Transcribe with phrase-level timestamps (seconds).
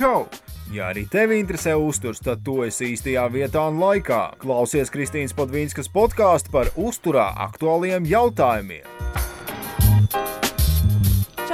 [0.00, 0.24] čau!
[0.70, 4.20] Ja arī tevi interesē uzturs, tad tu esi īstajā vietā un laikā.
[4.40, 8.99] Klausies Kristīnas Podvīnskas podkāstu par uzturā aktuāliem jautājumiem.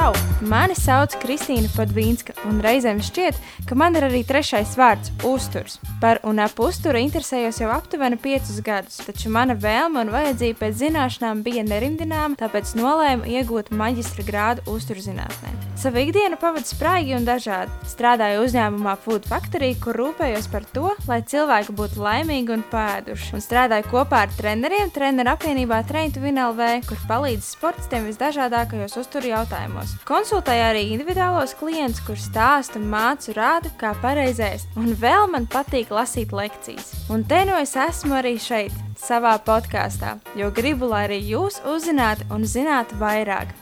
[0.07, 0.15] Čau!
[0.47, 5.81] Mani sauc Kristīna Padvīnska, un reizēm šķiet, ka man ir arī trešais vārds- uzturs.
[6.01, 10.75] Par un ap uzturu interesējos jau aptuveni piecus gadus, taču mana vēlme un vajadzība pēc
[10.85, 15.57] zināšanām bija nerimdināma, tāpēc nolēmu iegūt maģistra grādu uzturzinātnē.
[15.77, 17.73] Savu ikdienu pavadu spraigi un dažādi.
[17.85, 23.35] Strādāju uzņēmumā Food Factory, kur rūpējos par to, lai cilvēki būtu laimīgi un pēduši.
[23.37, 29.96] Un strādāju kopā ar treneriem treneru apvienībā Traintu Vinelvē, kur palīdz sportistiem visdažādākajos uzturu jautājumos.
[30.05, 34.75] Konsultēju arī individuālos klientus, kur stāstu mācu rādu, kā pareizēst.
[34.77, 36.93] Un vēl man patīk lasīt lekcijas.
[37.11, 42.29] Un te nu es esmu arī šeit, savā podkāstā, jo gribu, lai arī jūs uzzinātu
[42.35, 43.55] un zinātu vairāk.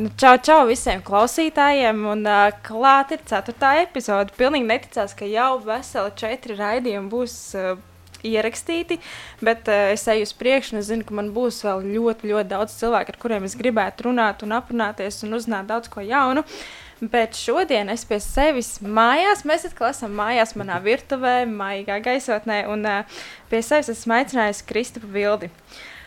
[0.00, 4.32] Nu, čau, čau visiem klausītājiem, un uh, klāt ir ceturtā epizode.
[4.38, 7.74] Pilnīgi neticās, ka jau veseli četri raidījumi būs uh,
[8.26, 8.98] ierakstīti,
[9.44, 12.52] bet uh, es eju uz priekšu, un es zinu, ka man būs vēl ļoti, ļoti
[12.52, 16.44] daudz cilvēku, ar kuriem es gribētu runāt un aprunāties un uzzināt daudz ko jaunu.
[17.02, 22.86] Bet šodien es pie sevis mājās, mēs atkal esam mājās, manā virtuvē, maigā gaisotnē, un
[22.86, 25.50] uh, pie sevis esmu aicinājusi Kristupu Vildi.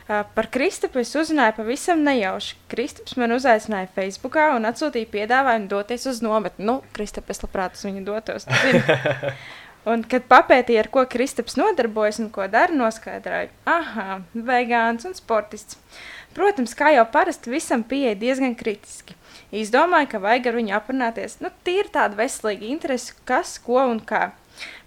[0.05, 2.55] Uh, par Kristupu es uzzināju pavisam nejauši.
[2.72, 6.69] Kristups man uzaicināja Facebook un atsūtīja piedāvājumu doties uz nometni.
[6.69, 8.47] Nu, Kristup, es labprāt uz viņu dotos.
[9.86, 15.78] Un, kad papētīju, ar ko Kristaps nodarbojas un ko dara, noskaidroju, ah, vegāns un sportists.
[16.36, 19.16] Protams, kā jau parasti, visam pieeja diezgan kritiski.
[19.56, 21.38] Izdomāju, ka vajag ar viņu aprunāties.
[21.39, 24.31] Nu, tīri tāda veselīga interese, kas, ko un kā.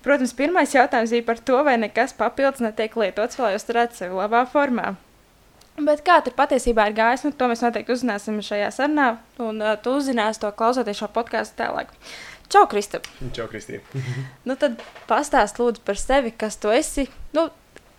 [0.05, 4.45] Protams, pirmais jautājums bija par to, vai nekas papildus netiek lietots, lai uzturētu sevi labā
[4.51, 4.97] formā.
[5.79, 9.77] Bet kā tur patiesībā ir gājis, nu, to mēs noteikti uzzināsim šajā sarunā, un uh,
[9.79, 11.93] tu uzzināsi to klausoties šo podkāstu tālāk.
[12.49, 13.05] Čau, Kristap!
[13.37, 13.85] Čau, Kristīna.
[14.49, 17.05] Nu, tad pastāst lūdzu par sevi, kas tu esi.
[17.36, 17.51] Nu,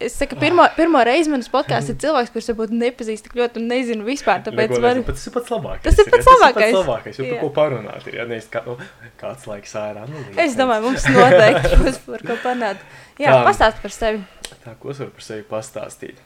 [0.02, 3.68] es saku, pirmo, pirmo reizi manas podkāstā ir cilvēks, kurš varbūt nepazīst tik ļoti un
[3.70, 4.42] nezinu vispār.
[4.48, 5.02] Tāpēc Neko var...
[5.12, 5.84] tas ir pats labākais.
[5.86, 6.56] Tas ir pats labākais.
[6.56, 8.18] Tas ir pats labākais, jo par ko parunāt ir.
[8.18, 8.78] Ja nevis kā, nu,
[9.22, 10.08] kāds laiks ārā.
[10.10, 12.90] Nu, Es domāju, mums noteikti būs par ko panākt.
[13.22, 13.46] Jā, Tā.
[13.52, 14.26] pastāst par sevi.
[14.66, 16.26] Tā, ko es varu par sevi pastāstīt?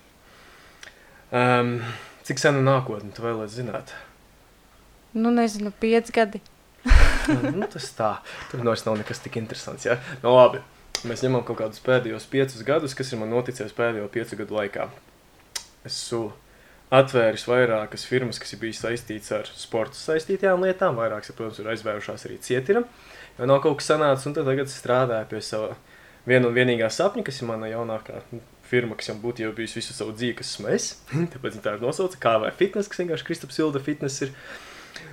[1.33, 1.75] Um,
[2.23, 3.91] cik sena nākotne tu vēlēsi zināt?
[5.17, 6.39] Nu, nezinu, pieci gadi.
[7.53, 8.11] Nu, tas tā.
[8.51, 9.87] Tur vairs nav nekas tik interesants.
[9.87, 9.99] Ja?
[10.23, 10.61] Nu, labi.
[11.07, 14.87] Mēs ņemam kaut kādus pēdējos piecus gadus, kas ir man noticis pēdējo piecu gadu laikā.
[15.87, 16.29] Esmu
[16.93, 20.99] atvēris vairākas firmas, kas ir bijušas saistītas ar sporta saistītajām lietām.
[20.99, 22.85] Vairākas, protams, ir aizvērušās arī cietira.
[23.39, 25.73] Jo nav kaut kas sanācis, un tagad strādāju pie sava
[26.29, 28.21] viena un vienīgā sapņa, kas ir mana jaunākā
[28.69, 30.91] firma, kas jau būtu jau bijusi visu savu dzīvi, kas esmu es.
[31.33, 34.33] Tāpēc tā ir nosauca vai fitness, kas vienkārši Kristaps Ilda fitness ir.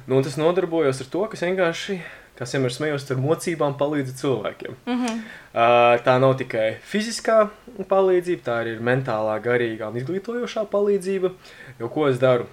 [0.07, 1.99] Nu, un tas nodarbojos ar to, kas vienkārši,
[2.39, 4.77] kas vienmēr smējos ar mocībām, palīdzu cilvēkiem.
[4.87, 5.21] Mm -hmm.
[5.51, 7.51] Uh, tā nav tikai fiziskā
[7.89, 11.33] palīdzība, tā arī ir mentālā, garīgā un izglītojošā palīdzība.
[11.81, 12.47] Jo ko es daru?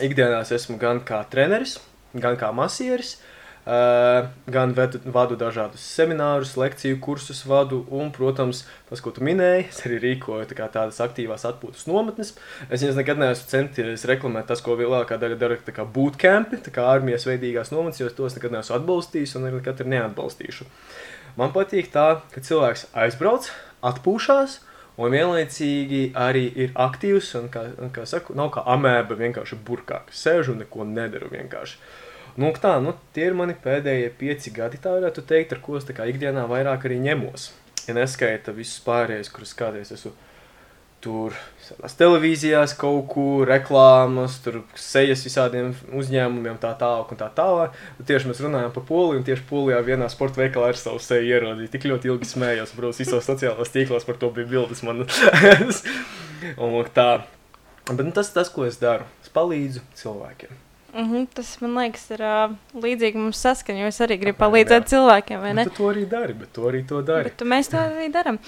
[0.00, 1.78] Ikdienā es esmu gan kā treneris,
[2.14, 3.20] gan kā masieris,
[3.64, 9.84] gan vedu, vadu dažādus seminārus, lekciju kursus vadu, un, protams, tas, ko tu minēji, es
[9.86, 12.34] arī rīkoju tā tādas aktīvās atpūtas nometnes.
[12.68, 16.74] Es viņas nekad neesmu centies reklamēt tas, ko lielākā daļa dara, tā kā bootcampi, tā
[16.74, 20.66] kā armijas veidīgās nometnes, jo es tos nekad neesmu atbalstījis un nekad arī neatbalstīšu.
[21.38, 23.46] Man patīk tā, ka cilvēks aizbrauc,
[23.86, 24.58] atpūšās,
[24.98, 27.30] un vienlaicīgi arī ir aktīvs.
[27.38, 31.78] Un, kā, un, kā saku, nav kā amēba vienkārši burkā, sēž un neko nedara vienkārši.
[32.40, 35.88] Nu, tā, nu, tie ir mani pēdējie pieci gadi, tā varētu teikt, ar ko es
[35.88, 37.50] ikdienā vairāk arī ņemos.
[37.88, 40.14] Ja neskaita visus pārējos, kurus kādreiz esmu
[41.02, 47.74] tur savās televīzijās, kaut kur reklāmas, tur sejas visādiem uzņēmumiem, tā tālāk un tā tālāk.
[47.98, 51.26] Tad tieši mēs runājam par Poliju, un tieši Polijā vienā sporta veikalā ar savu seju
[51.34, 51.72] ierādīja.
[51.74, 55.02] Tik ļoti ilgi smējos, protams, visos sociālajos tīklos par to bija bildes man.
[56.62, 57.10] un tā.
[57.90, 60.54] Bet nu, tas, tas, ko es daru, es palīdzu cilvēkiem.
[60.94, 61.26] Mm -hmm.
[61.34, 64.88] Tas man liekas, ir uh, līdzīgi mums saskaņa, jo es arī gribu palīdzēt jā.
[64.88, 65.64] cilvēkiem, vai ne?
[65.64, 67.24] Nu, tu to arī dari, bet tu arī to dari.
[67.24, 68.38] Bet tu- mēs to arī darām.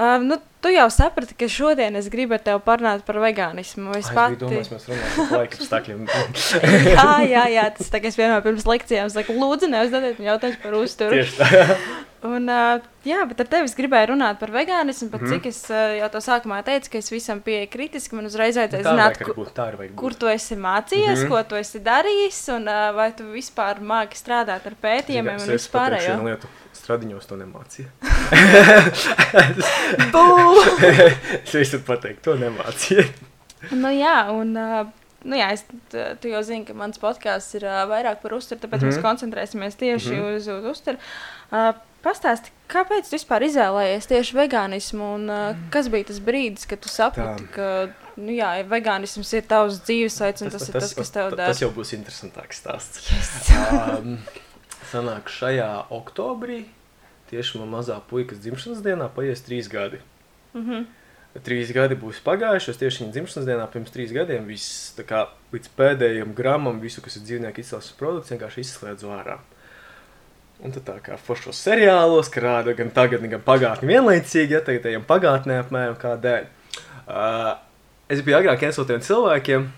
[0.00, 3.92] Uh, nu, tu jau saprati, ka šodien es gribu ar tevi parunāt par vegānismu.
[3.98, 4.38] Es pati...
[4.40, 6.04] Domājis, mēs runājam par laika apstākļiem.
[6.94, 10.78] jā, jā, jā, tas kā es vienmēr pirms lekcijām saku, lūdzu, neuzdodiet man jautājumus par
[10.80, 11.18] uzturu.
[11.20, 11.50] Tieši tā.
[12.20, 15.30] Un, uh, jā, bet ar tevi es gribēju runāt par vegānismu, pat Mhm.
[15.32, 18.16] cik es uh, jau to sākumā teicu, ka es visam pieeju kritiski.
[18.18, 21.56] Man uzreiz vajadzēja zināt, vajag ku, arī būt, kur tu esi mācījies, mm ko tu
[21.56, 26.36] esi darījis, un uh, vai tu vispār māki strādāt ar pētījumiem un Es pateikšu vispārējo.
[26.90, 27.90] Stradiņos to nemācīja.
[31.44, 33.04] Es visu pateiktu, to nemācīja.
[33.78, 38.34] nu, jā, un nu, jā, es, tu jau zini, ka mans podkāsts ir vairāk par
[38.34, 38.90] uzturu, tāpēc mm -hmm.
[38.90, 39.06] mēs Mhm.
[39.06, 40.18] koncentrēsimies tieši mm.
[40.18, 40.36] -hmm.
[40.36, 40.98] uz, uz uzturu.
[41.52, 46.80] Uh, Pastāsti, kāpēc tu vispār izvēlējies tieši vegānismu, un uh, kas bija tas brīdis, kad
[46.80, 47.52] tu saprati, Tā.
[47.52, 51.46] ka nu, jā, vegānisms ir tavs dzīvesveids, un tas, tas ir tas, kas tev dara?
[51.52, 53.10] Tas jau būs interesantāks stāsts.
[53.12, 53.50] Yes.
[54.00, 54.18] um,
[54.92, 56.64] sanāk, šajā oktobrī
[57.30, 60.00] tieši man mazā puikas dzimšanas dienā paies trīs gadi.
[60.54, 60.88] Mm -hmm.
[61.46, 65.28] Trīs gadi būs pagājuši, es tieši viņa dzimšanas dienā pirms trīs gadiem viss, tā kā,
[65.52, 69.38] līdz pēdējiem gramam visu, kas ir dzīvnieku izcelsmes produkts, vienkārši izslēdzu ārā.
[70.60, 74.86] Un tad tā kā foršos seriālos, ka rāda gan tagad, gan pagātni vienlaicīgi, ja tagad
[74.90, 76.44] ejam pagātnē apmēram kādēļ.
[77.06, 77.54] Uh,
[78.08, 79.70] es biju agrāk viens no tiem cilvēkiem,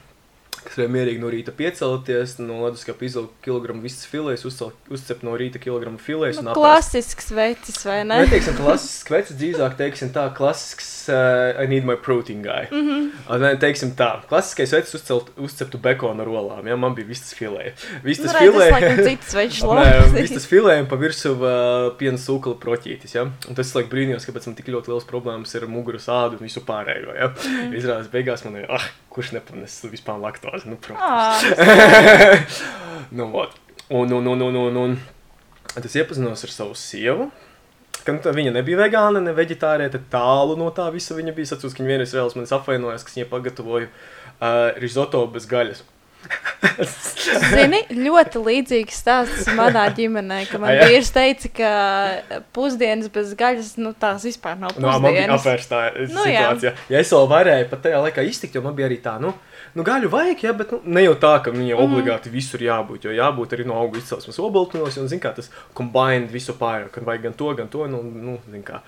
[0.65, 5.61] kas varēja mierīgi no rīta piecelties, no leduskapa izvilkt kilogramu visas filēs, uzcept no rīta
[5.63, 8.23] kilogramu filēs Nu, klasisks veids, vai ne?
[8.25, 12.67] Neteiksim klasisks vecs, drīzāk teiksim tā, klasisks uh, I need my protein guy.
[12.71, 12.89] Mm.
[12.89, 13.39] -hmm.
[13.43, 17.73] Nē, teiksim tā, klasiskais vecs uzcelt, uzceptu bekonu ar olām, ja man bija vistas filē.
[18.05, 18.71] Vistas Nu, tas filē.
[18.71, 20.13] laikam cits veids Nē, šlauks.
[20.21, 23.23] vistas filē pa virsu uh, piena sūkala proķītis, ja?
[23.49, 26.61] Un tas laik brīnījos, kāpēc man tik ļoti liels problēmas ar muguras ādu un visu
[26.61, 27.29] pārējo, ja?
[27.29, 27.73] Mm.
[27.79, 31.47] Izrādās beigās man ir, ah, kurš nepanes vispār laktozi, nu, protams.
[31.53, 32.43] Ā,
[33.19, 33.55] nu, vot.
[33.91, 37.31] un, un, un, un, un, un es iepazinos ar savu sievu.
[38.03, 41.47] Ka, tā viņa nebija vegāna, ne vegetārieta, tālu no tā visa viņa bija.
[41.47, 45.85] Es atceros, ka viņa vienreiz reāli manis apvainojās, ka viņa pagatavoja uh, rizoto bez gaļas.
[47.53, 50.87] Zini, ļoti līdzīgs stāsts manā ģimenē, ka man jā?
[50.91, 55.41] vīrs teica, ka pusdienas bez gaļas, nu tās vispār nav Nu, man bija pusdienas.
[55.41, 55.81] apvērsta
[56.13, 56.75] Nu, situācija.
[56.93, 59.33] Ja es vēl varēju pat tajā laikā iztikt, jo man bija arī tā, nu,
[59.75, 61.85] nu gaļu vajag, ja, bet nu, ne jau tā, ka viņai Mhm.
[61.87, 66.31] obligāti visur jābūt, jo jābūt arī no augu izcelsmes obaltumos, un, zin kā, tas combined
[66.31, 68.81] visu pārējo, kad vajag gan to, gan to, nu, nu zin kā.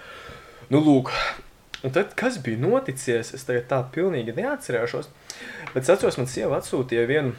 [0.70, 1.10] Nu, lūk.
[1.84, 5.10] Un tad, kas bija noticies, es tagad tā pilnīgi neatcerēšos,
[5.74, 7.34] bet es atceros, man sieva atsūtīja vienu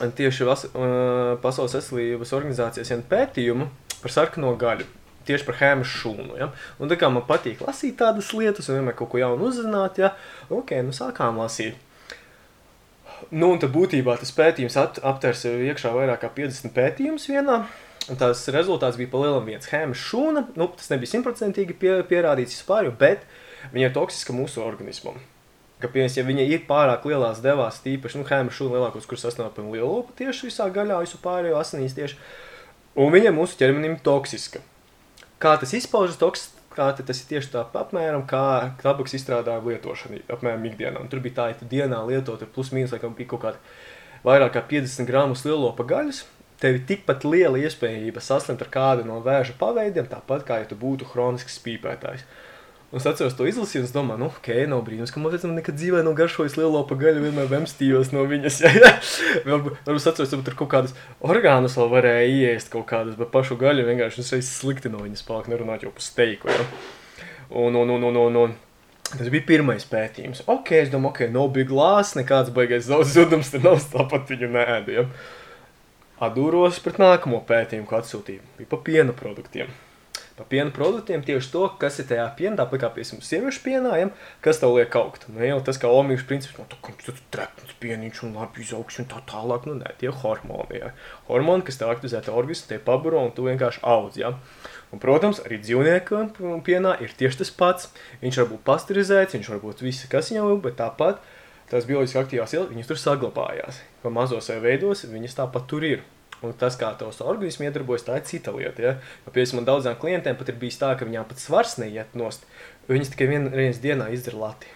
[0.00, 3.68] tieši vas, uh, Pasaules veselības organizācijas vienu pētījumu
[4.00, 4.88] par sarkano gaļu.
[5.28, 6.38] Tieši par hēmu šūnu.
[6.40, 6.48] Ja?
[6.80, 10.14] Un tā kā man patīk lasīt tādas lietas, un vienmēr kaut ko jaunu uzzināt, ja?
[10.48, 11.76] ok, nu sākām lasīt.
[13.28, 17.60] Nu, un tad būtībā tas pētījums ap, aptvers iekšā vairāk kā 50 pētījumus vienā.
[18.10, 20.46] Un tās rezultāts bija palielam viens hēmu šūna.
[20.58, 23.28] Nu, tas nebija simtprocentīgi pie, pierādīts vispār, bet
[23.74, 25.18] viņa ir toksiska mūsu organismam.
[25.80, 29.64] Kāpēc, ja viņa ir pārāk lielās devās, tīpaši nu, hēma šūna lielākos, kur sastāv par
[29.64, 32.18] lielu tieši visā gaļā, visu pārējo asinīs tieši.
[33.00, 34.60] Un viņa mūsu ķermenim ir toksiska.
[35.40, 36.58] Kā tas izpaužas toksiski?
[36.70, 41.00] Kā tas ir tieši tā, apmēram kā tabaks izstrādājuma lietošana, apmēram ikdienā.
[41.02, 43.58] Un tur bija tā, tu dienā lietot, plus mīnus, laikam, bija kaut kāda
[44.22, 46.22] vairāk kā 50 gramus lielopa gaļas.
[46.60, 50.76] Tev ir tikpat liela iespējība saslimt ar kādu no vēža paveidiem, tāpat kā ja tu
[50.78, 52.26] būtu kronisks spīpētājs.
[52.90, 55.44] Un es atceros to izlasīju, un es domāju, nu, ok, nav brīnums, ka man pēc
[55.44, 58.56] tam nekad dzīvē nav garšojis lielo pagaļu, vienmēr vemstījos no viņas.
[59.46, 63.54] Varbūt, es atceros, ka tur kaut kādas orgānus vēl varēja ieiest kaut kādas, bet pašu
[63.60, 66.50] gaļu vienkārši es slikti no viņas palika, nerunāt jau par steiku.
[66.50, 66.66] Ja.
[67.62, 68.56] Un, un, un, un, un, un.
[69.12, 70.42] Tas bija pirmais pētījums.
[70.50, 74.96] Ok, es domāju, ok, no big glāzes, nekāds baigais zudums, tad nav tāpat viņu nēdu.
[74.98, 75.06] Ja.
[76.26, 78.42] Atdūros pret nākamo pētījumu, ko atsūtīju.
[78.58, 79.70] Bija pa piena produktiem
[80.40, 84.08] par piena produktiem tieši to, kas ir tajā pienā, tāpat kā piemēram sieviešu pienā, ja,
[84.40, 85.26] kas tev liek augt.
[85.28, 89.00] Nu, jau tas kā omīgs princips, no, tā, tas ir trepns pieniņš un labi izaugs
[89.02, 90.92] un tā tālāk, nu nē, tie hormoni, ja.
[91.28, 94.32] Hormoni, kas tev aktivizē te organismu, tie paburo un tu vienkārši audz, ja.
[94.90, 96.22] Un, protams, arī dzīvnieku
[96.66, 97.90] pienā ir tieši tas pats.
[98.24, 101.20] Viņš var būt pasteurizēts, viņš var būt visi, kas viņam ir, bet tāpat
[101.70, 103.84] tās bioloģiski aktīvās ielas, viņas tur saglabājās.
[104.02, 106.02] Pa mazos veidos viņas tāpat tur ir.
[106.40, 108.82] Un tas, kā tavs organisms iedarbojas, tā ir cita lieta.
[108.82, 108.92] Ja?
[109.26, 112.46] Jo, piemēram, man daudzām klientiem pat ir bijis tā, ka viņām pat svars neiet nost.
[112.88, 114.72] Viņas tikai vienā reizē dienā izdara lati.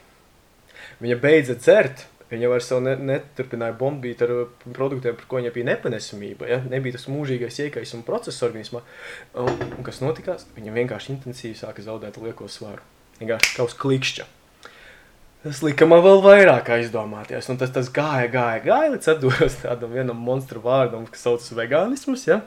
[1.01, 4.35] Viņa beidza dzert, viņa vairs ne, neturpināja bombīt ar
[4.77, 6.53] produktiem, par ko viņai bija nepanesamība.
[6.53, 6.61] Ja?
[6.69, 8.85] Nebija tas mūžīgais iekaisuma process organismā.
[9.41, 10.45] Un, un kas notikās?
[10.59, 12.85] Viņa vienkārši intensīvi sāka zaudēt lieko svaru.
[13.23, 14.29] Vienkārši kā uz klikšķa.
[15.45, 17.51] Tas lika man vēl vairāk aizdomāties.
[17.53, 22.23] Un tas, tas gāja, gāja, gāja līdz atdūros tādam vienam monstru vārdam, kas saucas vegānisms.
[22.31, 22.39] Ja?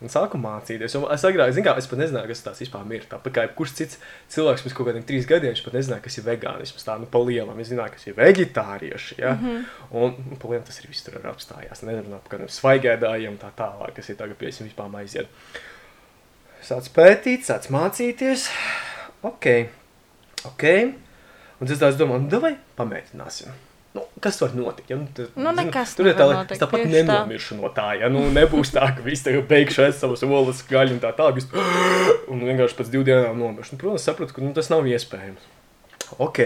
[0.00, 0.94] Un sāku mācīties.
[0.96, 3.02] Un es agrāk, zinu, kā es pat nezināju, kas tas vispār ir.
[3.10, 3.98] Tāpat kā jebkurš cits
[4.32, 6.86] cilvēks pirms kaut kādiem trīs gadiem, viņš pat nezināja, kas ir vegānisms.
[6.86, 7.58] Tā nu pa lielam.
[7.60, 9.18] Es zināju, kas ir veģetārieši.
[9.18, 9.32] Ja?
[9.34, 9.66] Mm -hmm.
[9.90, 11.82] Un nu, pa lielam tas ir viss tur apstājās.
[11.82, 15.26] Nerunā par kādiem svaigēdājiem tā tālāk, kas ir tagad pie viņiem vispār aiziet.
[16.62, 18.48] Sāc pētīt, sāc mācīties.
[19.22, 19.46] Ok,
[20.46, 20.64] ok.
[21.58, 23.56] Un es tā domāju, nu, vai pamēģināsim.
[23.96, 24.90] Nu, kas var notikt?
[24.92, 24.98] Ja?
[25.00, 27.04] Nu, tas, Nu, nekas tur ir tā, nevar notikt, es tāpat tieši tā.
[27.08, 27.86] nenomiršu no tā.
[27.98, 28.10] Ja?
[28.12, 31.40] Nu, nebūs tā, ka viss tagad beigšu es savus olas gaļu un tā tālāk.
[32.32, 33.74] Un vienkārši pēc divām dienām nomiršu.
[33.74, 35.46] Nu, protams, sapratu, ka nu, tas nav iespējams.
[36.20, 36.38] Ok.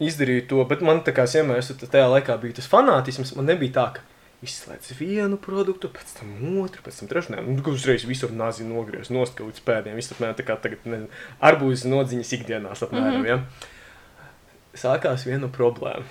[0.00, 3.86] izdarīju to, bet man tā kā vienmēr tajā laikā bija tas fanātisms, man nebija tā,
[3.96, 4.04] ka
[4.44, 6.30] izslēdz vienu produktu, pēc tam
[6.62, 7.36] otru, pēc tam trešo.
[7.44, 10.00] Nu, tu uzreiz visur nazi nogriez, nost kaut līdz pēdējiem.
[10.00, 11.10] Viss apmēram tā kā tagad, nezinu,
[11.50, 13.28] arbūzes nodziņas ikdienās apmēram, mm -hmm.
[13.28, 14.80] ja.
[14.80, 16.06] Sākās viena problēma.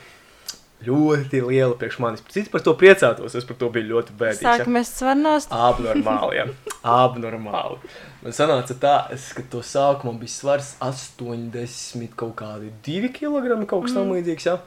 [0.79, 2.21] Ļoti liela priekš manis.
[2.31, 4.45] Cits par to priecātos, es par to biju ļoti bēdīgs.
[4.45, 5.47] Sākam mēs svarnos.
[5.51, 6.45] Abnormāli, jā.
[7.03, 7.79] Abnormāli.
[8.21, 13.87] Man sanāca tā, es, ka to sākumā bija svars 80 kaut kādi 2 kg, kaut
[13.87, 13.97] kas mm.
[13.97, 14.59] tam līdzīgs, jā.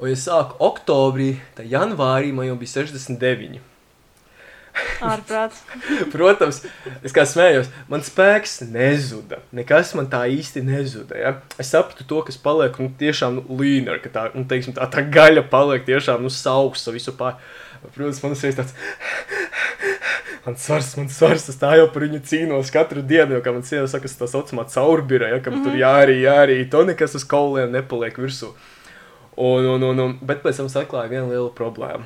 [0.00, 3.60] Un, ja sāku oktobrī, tad janvārī man jau bija 69.
[5.04, 5.60] Ārprāts.
[6.14, 6.62] Protams,
[7.04, 9.40] es kā smējos, man spēks nezuda.
[9.56, 11.18] Nekas man tā īsti nezuda.
[11.20, 11.32] Ja?
[11.60, 15.04] Es sapratu to, kas paliek nu, tiešām nu, līnija, ka tā, nu, teiksim, tā, tā
[15.04, 17.36] gaļa paliek tiešām nu, sauksa visu pār.
[17.92, 18.76] Protams, man ir tāds.
[20.40, 23.60] Man svars, man svars, es tā jau par viņu cīnos katru dienu, jo, kā man
[23.60, 25.66] sieva saka, tas tā saucamā caurbira, ja, kam mm -hmm.
[25.68, 28.48] tur jārī, jārī, to nekas uz kauliem nepaliek virsū.
[29.40, 32.04] Un, un, un, un, bet pēc tam saklāja viena liela problēma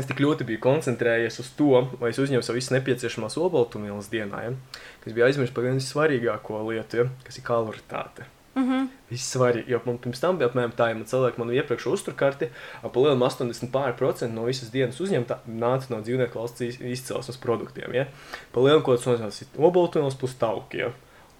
[0.00, 4.82] es tik ļoti biju koncentrējies uz to, lai es uzņemtu visu nepieciešamās olbaltumvielas dienā, ja,
[5.04, 8.26] kas bija aizmirsts par vienu svarīgāko lietu, ja, kas ir kaloritāte.
[8.56, 8.86] Mm -hmm.
[9.10, 12.48] Viss svarīgi, jo man pirms tam bija apmēram tā, ja man cilvēki manu iepriekš uzturkarti,
[12.82, 18.06] ap lielu 80% no visas dienas uzņemta nāca no dzīvnieku valsts izcelsmes produktiem, ja.
[18.52, 20.90] Pa lielu, ko tas nozīmē, olbaltumvielas plus tauki, ja,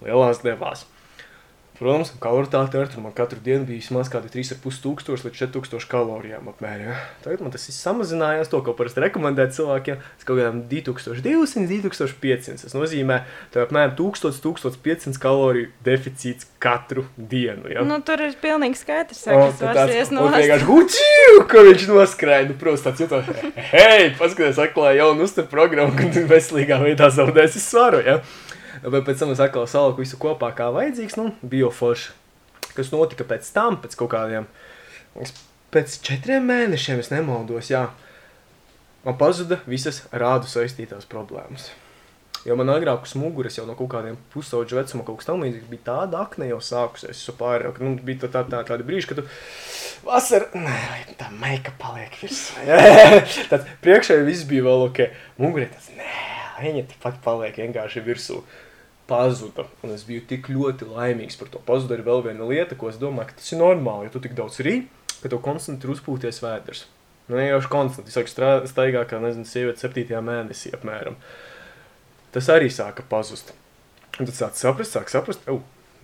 [0.01, 0.85] lielās devās.
[1.77, 6.87] Protams, kaloritāte ar man katru dienu bija vismaz kādi 3,5 tūkstoši līdz 4,000 kalorijām apmēram.
[6.87, 6.95] Ja.
[7.21, 12.63] Tagad man tas ir samazinājās, to, ko parasti rekomendēt cilvēkiem, ja, kaut kādiem 2200, 2500.
[12.63, 13.19] Tas nozīmē,
[13.53, 17.69] ka apmēram 1000, 1500 kaloriju deficīts katru dienu.
[17.69, 17.85] Ja.
[17.85, 22.49] Nu, tur ir pilnīgi skaidrs, ka tas ir no tā, vienkārši guciju, ka viņš noskrēja.
[22.49, 23.31] Nu, protams, tāds jūtas,
[23.69, 28.01] hei, paskaties, atklāja jaunu uzturu programmu, kad veselīgā veidā zaudēsi svaru.
[28.01, 28.21] Ja.
[28.83, 31.17] Bet pēc tam es atkal saliku visu kopā, kā vajadzīgs.
[31.19, 32.13] Nu, bija forši.
[32.77, 34.45] Kas notika pēc tam, pēc kaut kādiem,
[35.73, 37.87] pēc četriem mēnešiem, es nemaldos, jā,
[39.05, 41.71] man pazuda visas rādu saistītās problēmas.
[42.45, 45.83] Jo man agrāk uz muguras jau no kaut kādiem pusauģu vecuma kaut kas tamlīdzīgs bija
[45.89, 47.17] tāda akne jau sākusies.
[47.17, 49.25] Es pārēju, ka nu, bija tā, tā, tā, tāda brīža, kad tu
[50.05, 50.77] vasarā, nē,
[51.19, 52.61] tā meika paliek virsū.
[53.51, 55.03] Tāds priekšēji viss bija vēl ok.
[55.41, 56.13] Mugurē tas, nē,
[56.61, 58.39] viņa tepat paliek vienkārši virsū
[59.07, 59.65] pazuda.
[59.83, 61.61] Un es biju tik ļoti laimīgs par to.
[61.67, 64.07] Pazuda ir vēl viena lieta, ko es domāju, ka tas ir normāli.
[64.07, 64.81] Ja tu tik daudz rī,
[65.21, 66.85] ka tev konstanti ir uzpūties vēders.
[67.27, 68.11] Nu, vienkārši konstanti.
[68.11, 71.17] Es saku, staigā kā, nezinu, sieviete septītajā mēnesī apmēram.
[72.35, 73.53] Tas arī sāka pazust.
[74.17, 75.61] Un tad sāk saprast, sāk saprast, oh,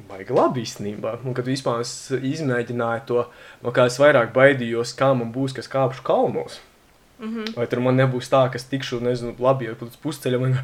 [0.09, 1.17] baigi labi īstenībā.
[1.23, 3.25] Un kad vispār es izmēģināju to,
[3.63, 6.59] no kā es vairāk baidījos, kā man būs, kas kāpšu kalnos.
[7.19, 7.55] Mm -hmm.
[7.55, 10.57] Vai tur man nebūs tā, ka es tikšu, nezinu, labi, jau pēc pusceļa man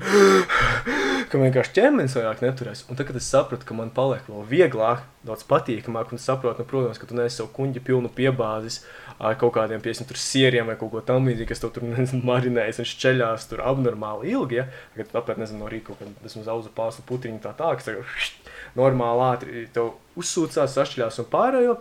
[1.30, 2.82] ka vienkārši ķermenis vairāk neturēs.
[2.90, 7.00] Un tagad es sapratu, ka man paliek vēl vieglāk, daudz patīkamāk, un saprotu, nu, protams,
[7.02, 8.82] ka tu neesi savu kuģi pilnu piebāzis
[9.20, 12.90] ar kaut kādiem, piemēram, sieriem vai kaut ko tamlīdzīgu, kas tev tur nezinu, marinējas un
[12.90, 14.62] šķeļās tur abnormāli ilgi.
[14.62, 14.68] Ja?
[14.96, 18.50] Kad tu apēd, nezinu, no rīka kādu, esmu zauzu pāstu putriņu tā tā, kas tagad
[18.80, 21.78] normāli ātri tev uzsūcās, sašķeļās un pārējo.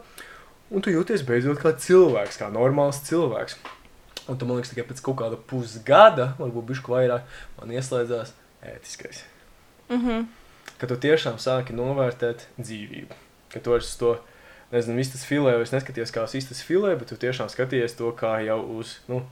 [0.68, 3.56] Un tu jūties beidzot kā cilvēks, kā normāls cilvēks.
[4.28, 7.24] Un tu man liekas, tikai pēc kaut kāda pusgada, varbūt bišku vairāk,
[7.56, 8.36] man ieslēdzās
[8.74, 9.24] ētiskais.
[9.88, 10.26] Mm -hmm.
[10.78, 13.14] Ka tu tiešām sāki novērtēt dzīvību.
[13.52, 14.18] Ka tu vairs to,
[14.70, 18.44] nezinu, vistas filē, vairs neskaties kā uz vistas filē, bet tu tiešām skaties to kā
[18.46, 19.26] jau uz, nu,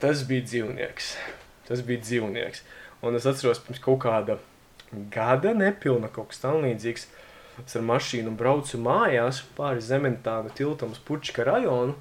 [0.00, 1.16] tas bija dzīvnieks.
[1.68, 2.62] Tas bija dzīvnieks.
[3.02, 4.38] Un es atceros, pirms kaut kāda
[5.10, 7.06] gada nepilna kaut kas tam līdzīgs.
[7.66, 11.94] Es ar mašīnu braucu mājās pāri Zementānu tiltam uz Pučika rajonu.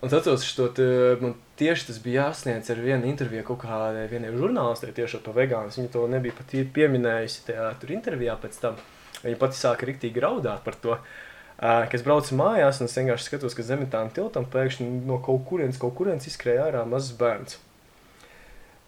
[0.00, 0.86] Un es atceros, ka
[1.20, 5.74] man tieši tas bija jāsniedz ar vienu interviju kaut kādai vienai žurnālistei tieši par vegānu.
[5.74, 8.80] Viņa to nebija pat pieminējusi tajā tur intervijā pēc tam.
[9.24, 10.98] Viņa pati sāka riktīgi raudāt par to.
[10.98, 11.22] Uh,
[11.58, 15.78] kad es braucu mājās, un es vienkārši skatos, ka zemetāna tiltam pēkšņi no kaut kurienes,
[15.78, 17.60] kaut kurienes izskrēja ārā mazs bērns.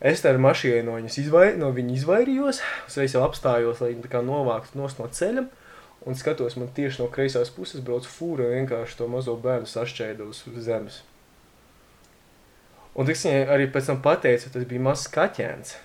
[0.01, 2.61] Es ar mašīnu no, izvai, no viņa izvairījos,
[3.01, 5.47] es jau apstājos, lai viņa novāktu no ceļa.
[6.07, 10.29] Un skatos, man tieši no kreisās puses brauc fūra un vienkārši to mazo bērnu sašķēda
[10.29, 11.01] uz zemes.
[12.97, 15.77] Un tas viņai arī pēc tam pateica, tas bija mazs kaķēns.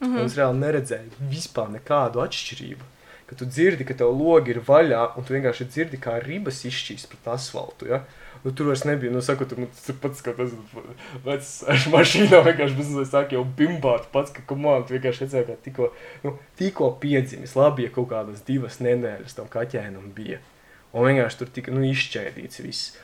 [0.00, 0.18] Mm -hmm.
[0.18, 2.90] Un es reāli neredzēju vispār nekādu atšķirību.
[3.26, 7.08] Kad tu dzirdi, ka tev logi ir vaļā, un tu vienkārši dzirdi, kā ribas izšķīst
[7.08, 7.86] pret asfaltu.
[7.88, 8.02] Ja?
[8.44, 10.50] Nu, tur vairs nebija, nu, saku, tu, tu pats, ka tas
[11.24, 15.88] vecs ar mašīnā vienkārši bez sāk jau bimbāt pats, ka komanda vienkārši redzēja, ka tikko,
[16.26, 20.42] nu, tikko piedzimis, labi, ja kaut kādas divas nedēļas tam kaķēnam bija.
[20.92, 22.98] Un vienkārši tur tika, nu, izšķēdīts viss.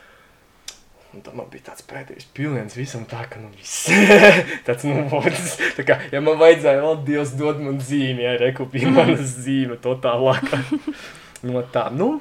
[1.10, 3.88] Un tad man bija tāds pēdējais piliens visam tā, ka, nu, viss.
[4.66, 5.56] tāds, nu, vodas.
[5.74, 9.96] Tā kā, ja man vajadzēja vēl Dievs dod man zīmi, ja rekupīja manas zīme to
[10.04, 10.46] tālāk.
[11.50, 12.12] no tā, nu,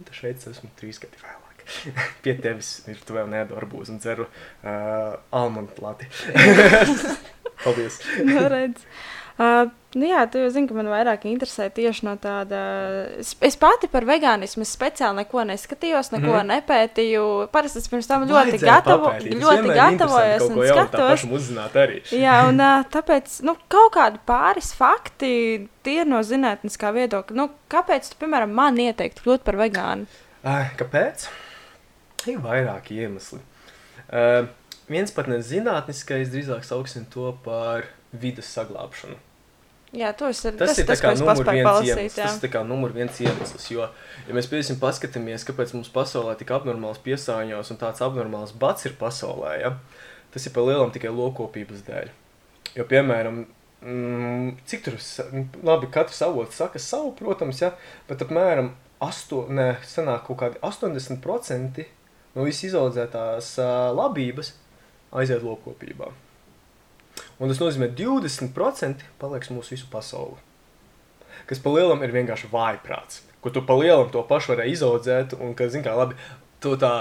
[0.00, 1.62] tad šeit esmu trīs gadi vēlāk.
[2.26, 6.10] Pie tevis ir tu vēl neēdu arbūzu un dzeru uh, almondu plati.
[7.62, 8.02] Paldies!
[8.26, 8.82] nu, redz.
[9.38, 12.60] Uh, nu jā, tu jau zini, ka man vairāk interesē tieši no tāda.
[13.22, 16.50] Es, es pati par vegānismu speciāli neko neskatījos, neko mm.
[16.52, 17.24] nepētīju.
[17.54, 19.38] Parasti es pirms tam ļoti, gatavo, papētīt.
[19.40, 21.26] Ļoti gatavojos un skatos.
[21.38, 22.02] uzzināt arī.
[22.14, 22.60] Jā, un
[22.92, 25.32] tāpēc nu, kaut kādi pāris fakti
[25.86, 27.38] tie ir no zinātniskā viedokļa.
[27.38, 30.06] Nu, kāpēc, tu, piemēram, man ieteikt kļūt par vegānu?
[30.78, 31.26] Kāpēc?
[32.30, 33.40] Ir vairāki iemesli.
[34.06, 34.46] Uh,
[34.90, 39.18] viens pat nezinātniskais, drīzāk sauksim to par vidas saglabāšanu.
[39.94, 41.92] Jā, tas ir Tas, tas, ir tas, kā numur viens palasīt.
[41.94, 42.16] iemesls.
[42.18, 42.26] jā.
[42.26, 43.66] Tas ir kā numur viens iemesls.
[43.70, 43.86] Jo,
[44.26, 48.96] ja mēs piesim paskatāmies, kāpēc mums pasaulē tik abnormāls piesārņojums un tāds abnormāls bats ir
[48.98, 49.76] pasaulē, ja?
[50.34, 52.10] tas ir pa lielam tikai lokopības dēļ.
[52.76, 53.44] Jo, piemēram,
[53.80, 54.98] mm, cik tur,
[55.64, 57.72] labi, katrs avots saka savu, protams, ja?
[58.10, 61.86] bet apmēram asto, ne, sanāk kaut kādi 80%
[62.36, 64.52] no visas izaudzētās ā, labības
[65.16, 66.10] aiziet lokopībā.
[67.36, 70.38] Un tas nozīmē, ka 20% paliks mūsu visu pasauli.
[71.46, 73.20] Kas pa lielam ir vienkārši vājprāts.
[73.44, 76.16] Ko tu pa lielam to pašu varēji izaudzēt, un ka, zini, kā labi,
[76.64, 76.94] tu tā,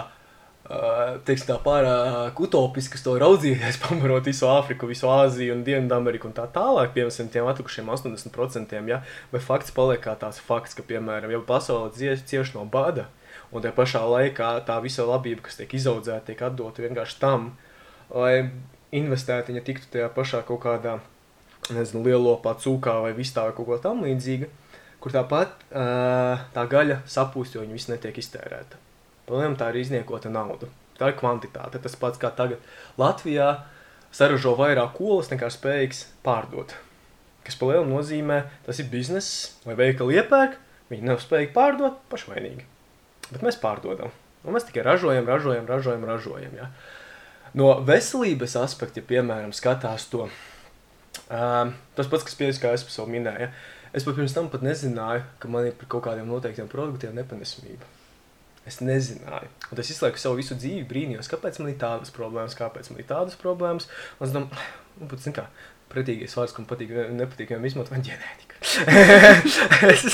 [0.68, 6.36] uh, teiksim, tā pārāk utopiski to raudzījies, pamarot visu Āfriku, visu Āziju un Dienvidameriku un
[6.38, 9.02] tā tālāk, piemēram, tiem atlikušiem 80%, ja?
[9.32, 13.08] vai fakts paliek kā tāds fakts, ka, piemēram, ja pasaule cies- cieš no bada,
[13.56, 17.54] un tajā pašā laikā tā visa labība, kas tiek izaudzēta, tiek atdota vienkārši tam,
[18.12, 18.52] lai
[18.96, 21.00] investēti viņa tiktu tajā pašā kaut kādā,
[21.74, 24.50] nezinu, lielopā, cūkā vai vistā vai kaut ko tam līdzīga,
[25.02, 28.82] kur tāpat uh, tā gaļa sapūst, jo viņa viss netiek iztērēta.
[29.26, 30.70] Palielam tā ir izniekota nauda.
[31.00, 31.82] Tā ir kvantitāte.
[31.82, 32.62] Tas pats kā tagad
[33.02, 33.50] Latvijā
[34.16, 36.76] saražo vairāk olas nekā spējīgs pārdot.
[37.46, 40.56] Kas palielam nozīmē, tas ir bizness, vai veikali iepērk,
[40.90, 42.66] viņi nav spējīgi pārdot, pašvainīgi.
[43.32, 44.14] Bet mēs pārdodam.
[44.46, 46.56] Un mēs tikai ražojam, ražojam, ražojam, ražojam.
[46.58, 46.70] Ja?
[47.56, 53.08] No veselības aspekta, ja piemēram skatās to, um, tas pats, kas pieejas, kā es jau
[53.08, 53.52] minēju, ja?
[53.96, 57.88] es pat pirms tam pat nezināju, ka man ir par kaut kādiem noteiktiem produktiem nepanesmība.
[58.68, 59.48] Es nezināju.
[59.72, 63.08] Un es laiku savu visu dzīvi brīnījos, kāpēc man ir tādas problēmas, kāpēc man ir
[63.08, 63.88] tādas problēmas.
[64.18, 64.66] Un es domāju,
[65.00, 65.46] nu, pat, kā,
[65.94, 68.45] pretīgais vārds, man patīk, ne- nepatīk vienam izmantot, man ģenētika.
[68.66, 70.06] Es,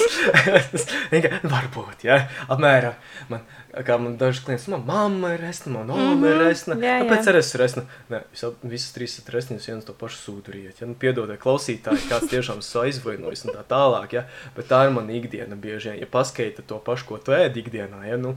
[0.75, 2.17] es, vienkār, varbūt, ja,
[2.51, 2.97] apmēram,
[3.31, 3.43] man,
[3.87, 7.05] kā man daži klienti, man mamma ir resna, man mamma Mhm, ir resna, jā, jā.
[7.05, 7.83] kāpēc arī es esmu resna?
[8.11, 12.07] Nē, jūs visas trīs esat resni, jūs viens to pašu sūduriet, ja, nu, piedodiet klausītāji,
[12.11, 14.25] kāds tiešām esmu aizvainojis un tā tālāk, ja,
[14.57, 18.03] bet tā ir mana ikdiena bieži vien, ja paskaita to pašu, ko tu ēd ikdienā,
[18.09, 18.35] ja, nu,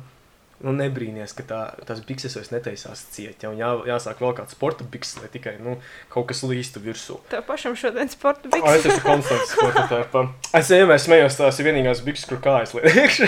[0.64, 3.42] Nu, nebrīnīties, ka tā, tās bikses vairs netaisās ciet.
[3.44, 5.74] Ja, jā, jāsāk vēl kāds sporta bikses, lai tikai nu,
[6.12, 7.18] kaut kas līstu virsū.
[7.28, 8.94] Tev pašam šodien sporta O, es bikses.
[8.94, 10.22] esmu konstants sporta tērpa.
[10.56, 13.18] Es vienmēr smējos, tās ir vienīgās bikses, kur kājas liek.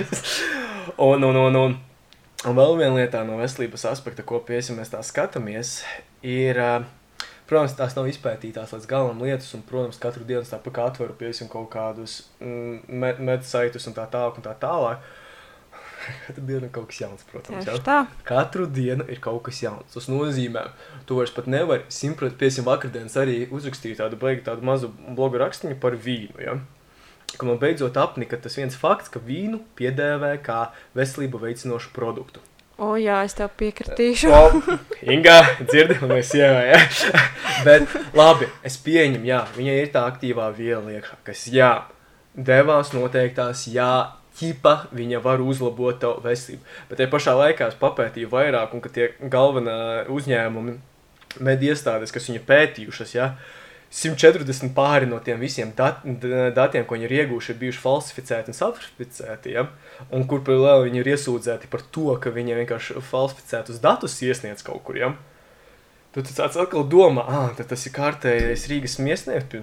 [1.10, 1.76] un, un, un, un,
[2.48, 5.82] un vēl viena lieta no veselības aspekta, ko piesim mēs tā skatāmies,
[6.24, 6.62] ir,
[7.50, 11.52] protams, tās nav izpētītās līdz galam lietas, un, protams, katru dienu tāpat kā atveru piesim
[11.52, 15.04] kaut kādus mm, medsaitus un tā tālāk un tā tālāk.
[16.26, 17.64] Katru dienu ir kaut kas jauns, protams.
[17.64, 17.82] Tieši jā.
[17.86, 17.98] tā.
[18.26, 19.92] Katru dienu ir kaut kas jauns.
[19.94, 20.64] Tas nozīmē,
[21.08, 25.74] tu vairs pat nevari simtprocentīgi, piemēram, vakardienas arī uzrakstīt tādu beigu, tādu mazu blogu rakstu
[25.82, 26.40] par vīnu.
[26.42, 26.58] Ja?
[27.36, 32.44] Ka man beidzot apnika tas viens fakts, ka vīnu piedēvē kā veselību veicinošu produktu.
[32.76, 34.28] O, jā, es tev piekritīšu.
[34.36, 34.76] O,
[35.12, 36.80] Inga, dzirdi, un mēs sievā, ja?
[37.64, 41.70] Bet, labi, es pieņemu, jā, viņai ir tā aktīvā viela iekšā, kas, jā,
[42.36, 43.88] devās noteiktās, jā,
[44.38, 46.64] ķipa, viņa var uzlabot tavu veselību.
[46.90, 50.76] Bet tajā pašā laikā es papētīju vairāk, un ka tie galvenā uzņēmumi,
[51.46, 53.30] mediju iestādes, kas viņa pētījušas, jā,
[53.96, 56.02] 140 pāri no tiem visiem dat
[56.56, 59.54] datiem, ko viņi ir iegūši, ir bijuši falsificēti un falsificēti.
[59.54, 59.68] Ja?
[60.10, 64.66] Un kur par lielu viņi ir iesūdzēti par to, ka viņi vienkārši falsificētus datus iesniedz
[64.66, 64.98] kaut kur.
[64.98, 65.12] Ja?
[65.14, 65.35] Tu
[66.24, 69.56] tu tāds atkal domā, ah, tad tas ir kārtējais Rīgas miesnieks.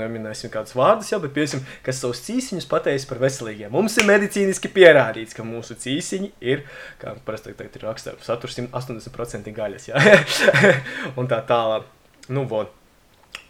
[0.00, 3.72] Neminēsim kādus vārdus, jau, bet piesim, kas savus cīsiņus pateicis par veselīgiem.
[3.74, 6.62] Mums ir medicīniski pierādīts, ka mūsu cīsiņi ir,
[7.02, 9.88] kā parasti tagad ir rakstīts, satur 180% gaļas.
[9.90, 9.98] Ja?
[11.18, 11.88] un tā tālāk.
[12.30, 12.70] Nu, vod.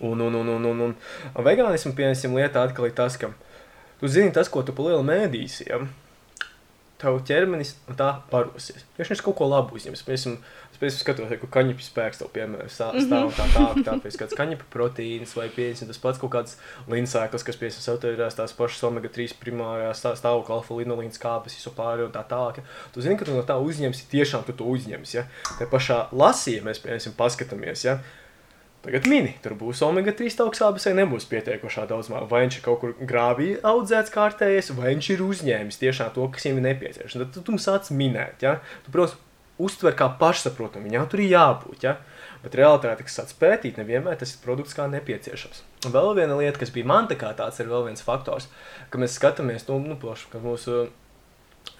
[0.01, 3.29] Un, un, un, un, un, un vegānismu pieņemsim lietā atkal ir tas, ka
[4.01, 5.83] tu zini tas, ko tu pa lielu mēdīsi, ja?
[7.01, 8.85] Tev ķermenis tā barosies.
[8.97, 10.41] Ja viņš kaut ko labu uzņems, piemēram,
[10.89, 14.17] es piemēram skatos, ka kaņepju spēks tev, piemēram, sā- stāv un tā tā, tā, pēc
[14.23, 16.57] kāds kaņepju proteīns vai piemēram, tas pats kaut kāds
[16.89, 22.09] linsēklis, kas, piemēram, saturās tās pašas omega-3 primārajās stā- stāvokļa alfa linolīnas kāpes, visu pārējo
[22.09, 22.63] un tā tālāk.
[22.63, 22.65] Ja?
[22.95, 25.27] Tu zini, ka tu no tā uzņemsi, tiešām tu to uzņemsi, ja?
[25.59, 27.99] Te pašā lasījumā mēs, piemēram, paskatāmies, ja?
[28.81, 32.23] Tagad mini, tur būs omega 3 augstsāpes, vai nebūs pietiekošā daudzumā.
[32.31, 36.47] Vai viņš ir kaut kur grāvī audzēts kārtējies, vai viņš ir uzņēmis tiešām to, kas
[36.49, 37.19] viņam ir nepieciešams.
[37.21, 38.55] Tad tu, tu sāc minēt, ja?
[38.87, 39.19] tu, protams,
[39.67, 41.85] uztver kā pašsaprotamu, viņam tur ir jābūt.
[41.87, 41.99] Ja?
[42.45, 45.63] Bet realitāte, kas sāc pētīt, nevienmēr tas ir produkts kā nepieciešams.
[45.87, 48.49] Un vēl viena lieta, kas bija man tā kā tāds, ir vēl viens faktors,
[48.93, 50.87] ka mēs skatāmies, nu, nu plaši, ka mūsu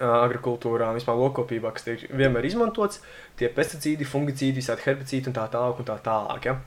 [0.01, 3.01] agrikultūrā un vispār lokopībā, kas tiek vienmēr izmantots,
[3.37, 6.47] tie pesticīdi, fungicīdi, visādi herbicīdi un tā tālāk un tā tālāk.
[6.49, 6.57] Ja?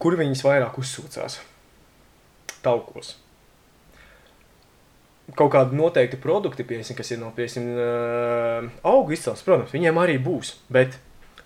[0.00, 1.40] Kur viņas vairāk uzsūcās?
[2.64, 3.16] Taukos.
[5.38, 10.16] Kaut kādi noteikti produkti, piesim, kas ir no piesim, uh, augu izcelsmes, protams, viņiem arī
[10.22, 10.96] būs, bet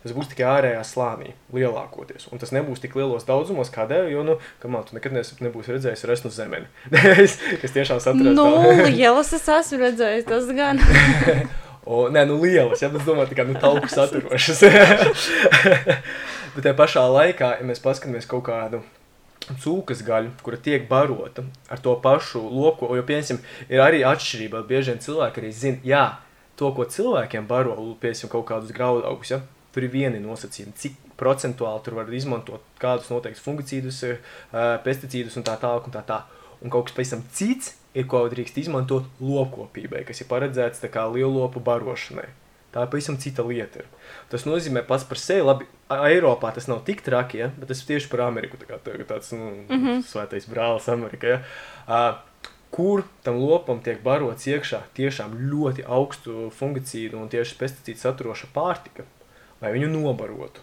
[0.04, 2.26] tas būs tikai ārējā slānī, lielākoties.
[2.28, 6.32] Un tas nebūs tik lielos daudzumos, kādēļ, jo, nu, kamā tu nekad nebūsi redzējis resnu
[6.34, 6.68] zemeni,
[7.62, 8.34] kas tiešām satrauc.
[8.36, 8.48] Nu,
[8.84, 10.82] lielas es esmu redzējis, tas gan.
[11.88, 14.60] o, nē, nu lielas, ja, bet es domāju, tikai, nu, tauku saturošas.
[16.54, 18.84] bet tajā pašā laikā, ja mēs paskatāmies kaut kādu
[19.64, 24.94] cūkas gaļu, kura tiek barota ar to pašu loku, jo, piemēram, ir arī atšķirība, bieži
[24.94, 26.04] vien cilvēki arī zina, jā,
[26.56, 29.42] to, ko cilvēkiem baro, piemēram, kaut kādus graudaugus, ja,
[29.74, 34.20] Tur ir vieni nosacījumi, cik procentuāli tur var izmantot kādus noteiktus fungicīdus, eh,
[34.84, 35.88] pesticīdus un tā tālāk.
[35.88, 36.22] Un, tā tā.
[36.62, 42.28] un kaut kas pavisam cits ir, ko drīkst izmantot lopkopībai, kas ir paredzēts lielopu barošanai.
[42.72, 43.82] Tā ir pavisam cita lieta.
[44.30, 47.50] Tas nozīmē pats par sevi, labi, Eiropā tas nav tik traki, ja?
[47.58, 48.56] bet ir tieši par Ameriku.
[48.60, 50.04] Tā kā, tāds nu, mm -hmm.
[50.08, 51.26] svētais brālis Amerikā.
[51.26, 51.40] Ja?
[51.88, 52.14] Uh,
[52.70, 59.04] kur tam lopam tiek barots iekšā tiešām ļoti augstu fungicīdu un tieši pesticīdu saturoša pārtika
[59.64, 60.62] lai viņu nobarotu.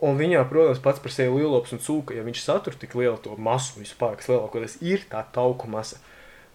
[0.00, 3.34] Un viņā, protams, pats par sevi lielops un cūka, ja viņš satur tik lielu to
[3.36, 6.00] masu, vispār, kas lielākoties ir tā tauku masa,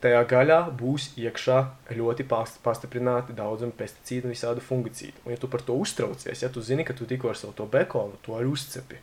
[0.06, 1.58] tajā gaļā būs iekšā
[1.98, 5.26] ļoti pastiprināti daudzumi pesticīdu un visādu fungicīdu.
[5.26, 7.66] Un ja tu par to uztraucies, ja tu zini, ka tu tikko ar savu to
[7.70, 9.02] bekonu to arī uzcepi,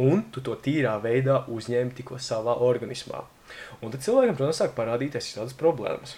[0.00, 3.22] un tu to tīrā veidā uzņēmi tikko savā organismā.
[3.80, 6.16] Un tad cilvēkam, protams, sāk parādīties visādas problēmas.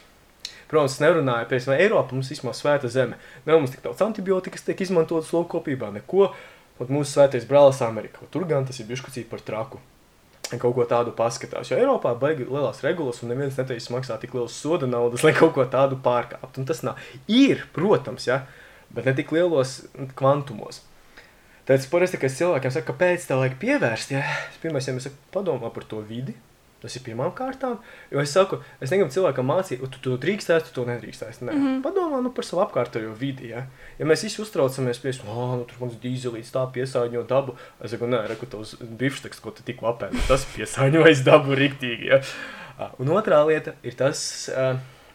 [0.72, 3.20] Protams, nerunāju par Eiropu, mums ir svēta zeme.
[3.44, 6.32] Nav mums tik daudz antibiotikas, tiek izmantotas lopkopībā, neko.
[6.80, 8.24] Un mūsu svētais brālis Amerikā.
[8.32, 9.78] Tur gan tas ir bišķi par traku.
[10.60, 11.70] Kaut ko tādu paskatās.
[11.70, 15.54] Jo Eiropā baigi lielās regulas, un neviens neteiks maksāt tik liels soda naudas, lai kaut
[15.56, 16.62] ko tādu pārkāptu.
[16.62, 17.00] Un tas nav.
[17.30, 18.42] Ir, protams, ja,
[18.92, 19.80] bet ne tik lielos
[20.18, 20.82] kvantumos.
[21.62, 24.22] Tad es parasti, kad cilvēkiem saku, kāpēc tā vajag pievērst, ja,
[24.64, 26.34] pirmais, ja mēs saku, padomā par to vidi,
[26.82, 27.76] Tas ir pirmām kārtām.
[28.10, 31.38] Jo es saku, es negribu cilvēkam mācīt, tu to drīkstēs, tu to nedrīkstēs.
[31.44, 31.52] Nē.
[31.52, 31.82] Mm -hmm.
[31.84, 33.52] Padomā nu, par savu apkārtējo vidi.
[33.52, 33.66] Ja,
[33.98, 37.54] ja mēs visi uztraucamies tā, oh, nu, tur mums dīzelīts tā piesārņo dabu.
[37.80, 42.10] Es saku, nē, reku tos bifšteks, ko tu tikko apēdi, tas piesārņojas dabu riktīgi.
[42.10, 42.20] Ja.
[42.98, 44.50] Un otrā lieta ir tas,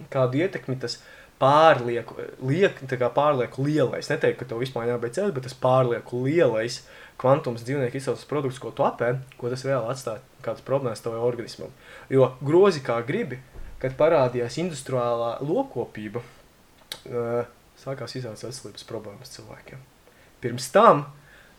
[0.09, 1.01] kādu ietekmi tas
[1.41, 2.15] pārlieku,
[2.47, 2.79] liek,
[3.13, 4.09] pārlieku lielais.
[4.09, 6.85] Neteiktu, ka tev vispār jābeidz bet tas pārlieku lielais
[7.17, 11.71] kvantums dzīvnieku izcelsmes produkts, ko tu apēdi, ko tas reāli atstāja kādas problēmas tavai organismam.
[12.13, 13.39] Jo grozi kā gribi,
[13.81, 17.45] kad parādījās industriālā lopkopība, uh,
[17.77, 19.81] sākās izaugt veselības problēmas cilvēkiem.
[20.41, 21.05] Pirms tam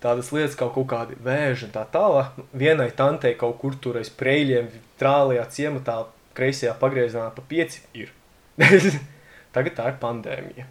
[0.02, 4.10] tādas lietas kā kaut kādi vēži un tā tālāk, vienai tantei kaut kur tur aiz
[4.14, 6.00] preļiem, trālajā ciematā,
[6.38, 8.12] kreisajā pagriezienā pa pieci ir.
[9.54, 10.66] Tagad tā ir pandēmija.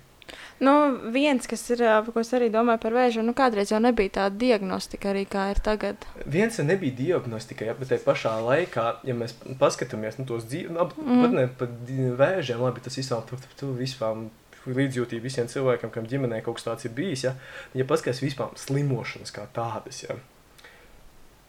[0.60, 0.74] Nu,
[1.14, 5.12] viens, kas ir, ko es arī domāju par vēžu, nu, kādreiz jau nebija tāda diagnostika
[5.12, 6.08] arī, kā ir tagad.
[6.26, 10.74] Viens jau nebija diagnostika, ja, bet tajā pašā laikā, ja mēs paskatāmies nu, tos dzīves,
[10.74, 11.22] nu, mm.
[11.22, 11.94] pat ne pat
[12.24, 13.22] vēžiem, labi, tas visām,
[13.60, 14.26] tu vispār
[14.68, 17.36] līdzjūtība visiem cilvēkiem, kam ģimenē kaut kas tāds ir bijis, ja,
[17.78, 20.18] ja paskatās vispār slimošanas kā tādas, ja.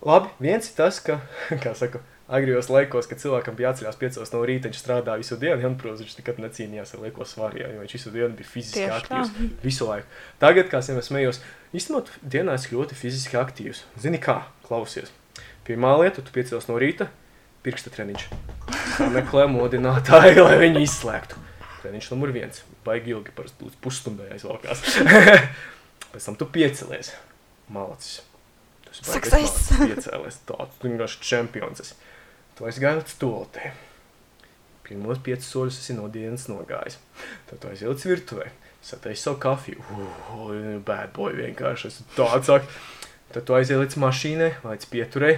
[0.05, 1.23] Labi, viens ir tas, ka,
[1.65, 5.63] kā saka, agrijos laikos, kad cilvēkam bija jāceļās 5 no rīta, viņš strādāja visu dienu,
[5.65, 8.97] un, protams, viņš nekad necīnījās ar lieko svaru, jo viņš visu dienu bija fiziski Tieši
[8.99, 9.31] aktīvs.
[9.33, 9.49] Tā.
[9.65, 10.19] Visu laiku.
[10.43, 11.41] Tagad, kā es smējos,
[11.73, 13.87] īstenot dienā es ļoti fiziski aktīvs.
[14.01, 15.13] Zini kā, klausies.
[15.65, 17.09] Pirmā lieta, tu 5 no rīta,
[17.65, 18.29] pirksta treniņš.
[19.15, 21.41] Meklē modinātāju, lai viņu izslēgtu.
[21.81, 22.61] Treniņš numur viens.
[22.85, 24.85] Baigi ilgi, parasti pusstundai aizvalkās.
[26.13, 27.15] Pēc tam tu piecelies.
[27.73, 28.21] Malacis.
[28.89, 30.41] Tas ir piecēlies.
[30.49, 31.85] Tāds vienkārši čempions.
[31.85, 31.97] Esi.
[32.59, 33.69] Tu aizgāji līdz stultē.
[34.83, 36.97] Pirmos piecus soļus esi no dienas nogājis.
[37.47, 38.49] Tad tu aizjūti virtuvē,
[38.83, 39.85] sataisi savu kafiju.
[39.95, 41.93] Uh, bad boy vienkārši.
[41.93, 42.51] Es tāds.
[43.31, 45.33] Tad tu aizjūti līdz mašīnai, līdz pieturē.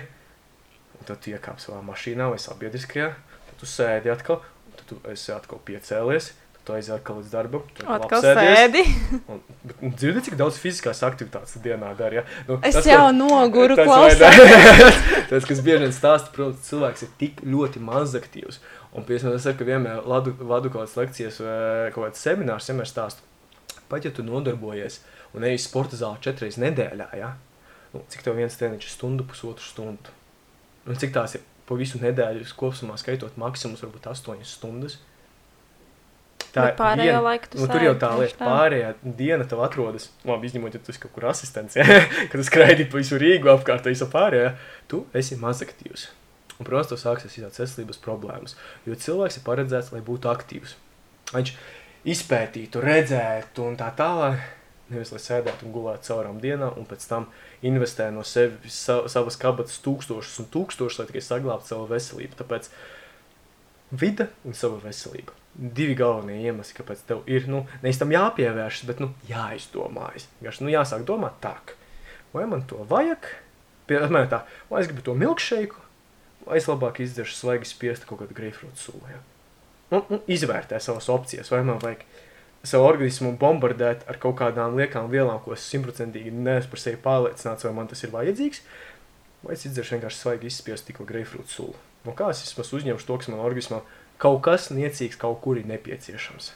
[0.96, 3.10] Un tad iekāp savā mašīnā vai sabiedriskajā.
[3.50, 4.40] Tad tu sēdi atkal.
[4.78, 6.32] Tad tu esi atkal piecēlies
[6.66, 7.64] tu aizjāji atkal līdz darbam.
[7.96, 8.82] Atkal sēdi.
[9.30, 9.40] Un,
[9.94, 12.20] dzirdi, cik daudz fiziskās aktivitātes dienā dara.
[12.20, 12.24] Ja?
[12.48, 14.38] Nu, es tas, jau ko, noguru klausās.
[15.30, 18.60] tas, kas bieži vien stāsta, protams, cilvēks ir tik ļoti maz aktīvs.
[18.90, 22.90] Un, piemēram, es saku, vienmēr ladu, vadu kaut kādas lekcijas vai kaut kāds seminārs, vienmēr
[22.90, 23.26] stāstu.
[23.90, 25.00] Pat ja tu nodarbojies
[25.34, 27.34] un ej sporta zāli četras nedēļā, ja?
[27.94, 30.14] nu, cik tev viens treniņš ir stundu, pusotru stundu.
[30.86, 34.98] Un cik tās ir pa visu nedēļu kopumā skaitot maksimums, varbūt 8 stundas.
[36.54, 37.50] Tā ir pārējā viena, laika.
[37.54, 38.46] Nu, tur jau tā lieta, tā.
[38.48, 40.08] pārējā diena tev atrodas.
[40.26, 41.86] Labi, izņemot, ja tu esi kaut kur asistents, ja?
[42.32, 44.54] kad skraidi pa visu Rīgu apkārt, visu pārējā,
[44.90, 46.08] tu esi mazaktīvs.
[46.60, 50.74] Un, protams, tas sāksies izsākt veselības problēmas, jo cilvēks ir paredzēts, lai būtu aktīvs.
[51.30, 51.52] Viņš
[52.10, 54.42] izpētītu, redzētu un tā tālāk.
[54.90, 57.28] Nevis lai sēdētu un gulētu caurām dienām, un pēc tam
[57.62, 62.34] investē no sevis, sa, savas kabatas tūkstošus un tūkstošus, lai tikai saglabātu savu veselību.
[62.40, 62.66] Tāpēc
[63.90, 65.34] vide un sava veselība.
[65.54, 70.28] Divi galvenie iemesli, kāpēc tev ir, nu, nevis tam jāpievēršas, bet, nu, jāizdomājas.
[70.38, 71.56] Vienkārši, nu, jāsāk domāt tā,
[72.32, 73.26] vai man to vajag,
[73.90, 75.82] piemēram, tā, vai es gribu to milkšeiku,
[76.46, 79.20] vai es labāk izdzeršu svaigi spiestu kaut kādu greifrūtu sulu, ja?
[79.90, 82.04] Nu, nu, izvērtē savas opcijas, vai man vajag
[82.62, 87.66] savu organismu bombardēt ar kaut kādām liekām vielām, ko es simtprocentīgi neesmu par sevi pārliecināts,
[87.66, 88.62] vai man tas ir vajadzīgs,
[89.42, 91.78] vai es izdzeršu vienkārši svaigi izspiestu tikko greifrūtu sulu.
[92.06, 93.82] No kā es vismaz uzņemšu to, kas man organismā
[94.20, 96.54] kaut kas niecīgs kaut kur ir nepieciešams.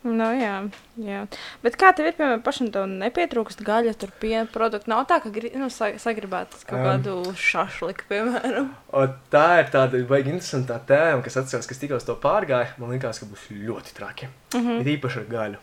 [0.00, 0.54] Nu, jā,
[0.96, 1.26] jā.
[1.60, 4.88] Bet kā tev ir, piemēram, pašam tev nepietrūkst gaļa, tur piena produktu?
[4.88, 8.70] Nav tā, ka nu, sagribētu kaut um, kādu šašliku, piemēram.
[8.96, 12.72] O, tā ir tāda baigi interesanta tēma, kas atceros, kas tikko to pārgāja.
[12.80, 14.30] Man liekas, ka būs ļoti traki.
[14.54, 14.80] Mm -hmm.
[14.80, 15.60] Ir īpaši ar gaļu.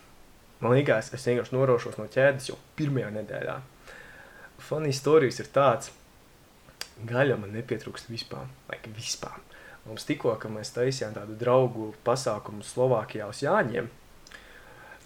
[0.62, 3.58] Man liekas, es vienkārši norošos no ķēdes jau pirmajā nedēļā.
[4.69, 5.89] Funny stories ir tāds,
[7.05, 8.49] gaļa man nepietrūkst vispār.
[8.71, 9.38] Like, vispār.
[9.88, 13.88] Mums tikko, ka mēs taisījām tādu draugu pasākumu Slovākijā uz Jāņiem,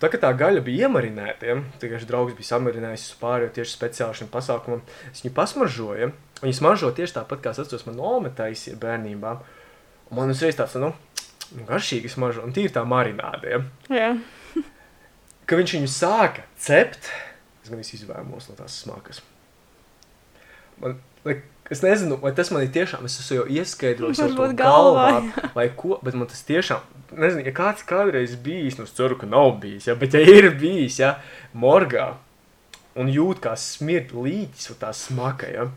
[0.01, 4.17] Tā kā tā gaļa bija iemarināta, ja, tieši draugs bija samarinājis uz pārējo tieši speciāli
[4.17, 6.08] šim pasākumam, es viņu pasmaržoju.
[6.41, 9.36] Viņi smaržo tieši tāpat, kā es atceros, man nome taisīja bērnībā.
[10.10, 10.89] Un man uzreiz tāds, nu,
[11.54, 13.54] nu garšīgi smaržo, un tīri tā marināde.
[13.54, 13.62] Ja.
[13.93, 14.10] Jā.
[15.45, 17.12] ka viņš viņu sāka cept,
[17.62, 19.21] es gan izvēmos no tās smakas.
[20.82, 24.48] Man, like, Es nezinu, vai tas man ir tiešām, es esmu jau ieskaidrojis, jau to
[24.60, 25.22] galvā,
[25.56, 26.84] vai ko, bet man tas tiešām,
[27.15, 30.50] nezinu, ja kāds kādreiz bijis, nu es ceru, ka nav bijis, ja, bet ja ir
[30.60, 31.13] bijis, ja,
[31.56, 32.10] morgā,
[33.00, 35.70] un jūt kā smirt līķis tā smaka, ja,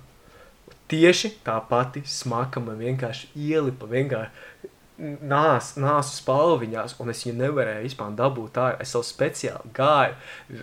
[0.90, 7.86] tieši tā pati smaka man vienkārši ielipa, vienkārši nās, nāsu spalviņās, un es viņu nevarēju
[7.88, 8.78] vispār dabūt ārā.
[8.82, 10.14] Es savu speciāli gāju,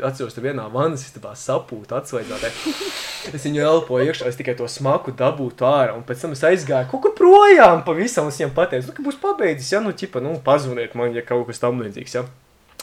[0.08, 2.52] atceros, tur vienā vannas istabā sapūtu atsvaidzātē.
[3.36, 6.90] Es viņu elpoju iekšā, es tikai to smaku dabūtu ārā, un pēc tam es aizgāju
[6.94, 10.24] kaut kur projām pavisam, un es viņiem pateicu, nu, ka būs pabeidzis, ja, nu, ķipa,
[10.24, 12.26] nu, pazvaniet man, ja kaut kas tam līdzīgs, ja.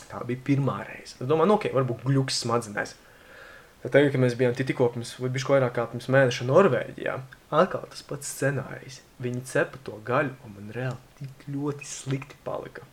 [0.09, 1.19] Tā bija pirmā reize.
[1.19, 2.95] Es domāju, nu, ok, varbūt gļuks smadzenēs.
[3.83, 7.13] Tad tagad, kad mēs bijām tikko pirms, vai bišķi vairāk kā pirms mēneša Norvēģijā,
[7.55, 9.03] atkal tas pats scenārijs.
[9.23, 12.87] Viņi cepa to gaļu, un man reāli tik ļoti slikti palika.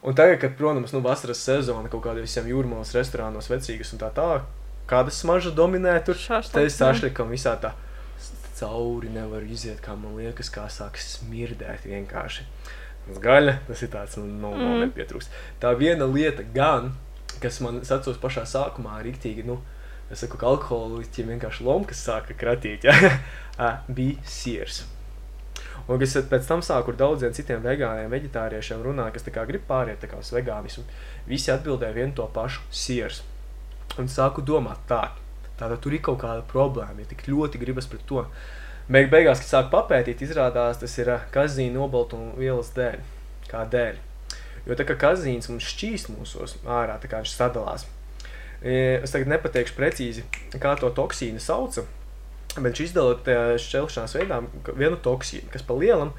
[0.00, 4.08] Un tagad, kad, protams, nu, vasaras sezona kaut kādā visiem jūrmālas restorānos vecīgas un tā
[4.16, 4.28] tā,
[4.88, 6.16] kāda smarža dominē tur,
[6.52, 7.74] te es sašlikam visā tā
[8.60, 12.46] cauri nevar iziet, kā man liekas, kā sāk smirdēt vienkārši.
[13.06, 14.64] Tas gaļa, tas ir tāds, nu, no, mm.
[14.64, 15.30] no nepietrūks.
[15.62, 16.92] Tā viena lieta gan,
[17.42, 19.58] kas man, es atceros pašā sākumā, riktīgi, nu,
[20.12, 23.14] es saku, ka alkoholiķiem vienkārši lomkas sāka kratīt, ja?
[23.96, 24.82] bija siers.
[25.88, 30.32] Un es pēc tam sāku ar daudziem citiem vegāniem, veģetāriešiem runāt, kas grib pāriet uz
[30.34, 30.84] vegānismu.
[31.26, 33.22] Visi atbildēja vienu to pašu- siers.
[33.98, 35.10] Un sāku domāt tā,
[35.58, 38.26] tātad tur ir kaut kāda problēma, ja tik ļoti gribas pret to.
[38.88, 42.98] Beig beigās, kad sāku papētīt, izrādās tas ir kazīna nobaltuma vielas dēļ.
[43.50, 43.96] Kādēļ?
[44.66, 47.86] Jo tā kā kazīns mums šķīst mūsos ārā, tā kā viņš sadalās.
[48.62, 50.24] Es tagad nepateikšu precīzi,
[50.60, 51.86] kā to toksīnu sauca,
[52.56, 54.40] bet viņš izdala šķelšanās veidā
[54.74, 56.14] vienu toksīnu, kas pa lielam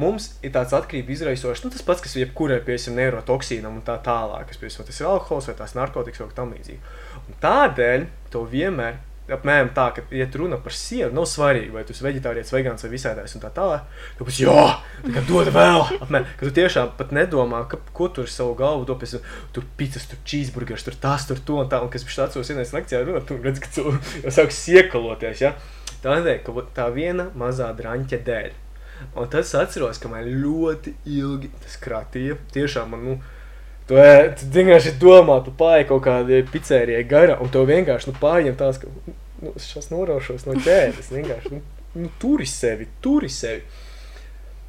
[0.00, 4.48] mums ir tāds atkarību izraisošs, nu tas pats, kas jebkurai, piemēram, neirotoksīnam un tā tālāk,
[4.48, 6.80] kas, piemēram, tas ir alkohols vai tās narkotikas vai tam līdzīgi.
[7.20, 8.96] Un tādēļ to vienmēr
[9.36, 12.90] apmēram tā, ka, ja runa par sieru, nav svarīgi, vai tu esi vegetārietis, vegāns vai
[12.92, 13.88] visādājs un tā tālāk.
[14.18, 14.64] Tu pēc, jā,
[15.06, 19.18] tā dod vēl, apmēram, ka tu tiešām pat nedomā, ka, ko tur savu galvu, pēc,
[19.56, 22.74] tur pizzas, tur cheeseburgers, tur tas, tur to un tā, un kas pēc atceros vienais
[22.76, 23.86] lekcijā runā, tu redz, ka tu
[24.24, 25.54] jau sāks iekaloties, ja?
[26.00, 28.50] Tādēļ, ka tā viena mazā draņķa dēļ.
[29.16, 33.14] Un tad es atceros, ka man ļoti ilgi tas kratīja, tiešām man, nu,
[33.90, 33.98] Tu,
[34.38, 38.78] tu vienkārši domā, tu pāri kaut kādai pizzērijai garā, un to vienkārši nu, pārņem tās,
[38.78, 41.10] ka nu, es šos noraušos no ķēdes.
[41.10, 41.62] Vienkārši nu,
[41.98, 43.64] nu, turi sevi, turi sevi.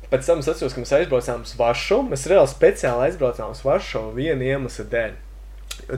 [0.10, 2.10] Pēc tam es atceros, ka mēs aizbraucām uz Varšavu.
[2.10, 5.13] Mēs reāli speciāli aizbraucām uz Varšavu viena iemesla dēļ.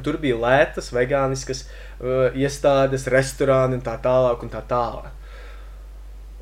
[0.03, 4.43] Tur bija lētas, vegāniskas uh, iestādes, restorāni un tā tālāk.
[4.43, 5.11] Un tā tālāk.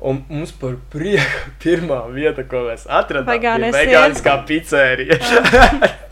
[0.02, 5.20] Un mums par prieku pirmā vieta, ko mēs atradām, bija vegāniskā pizzērija.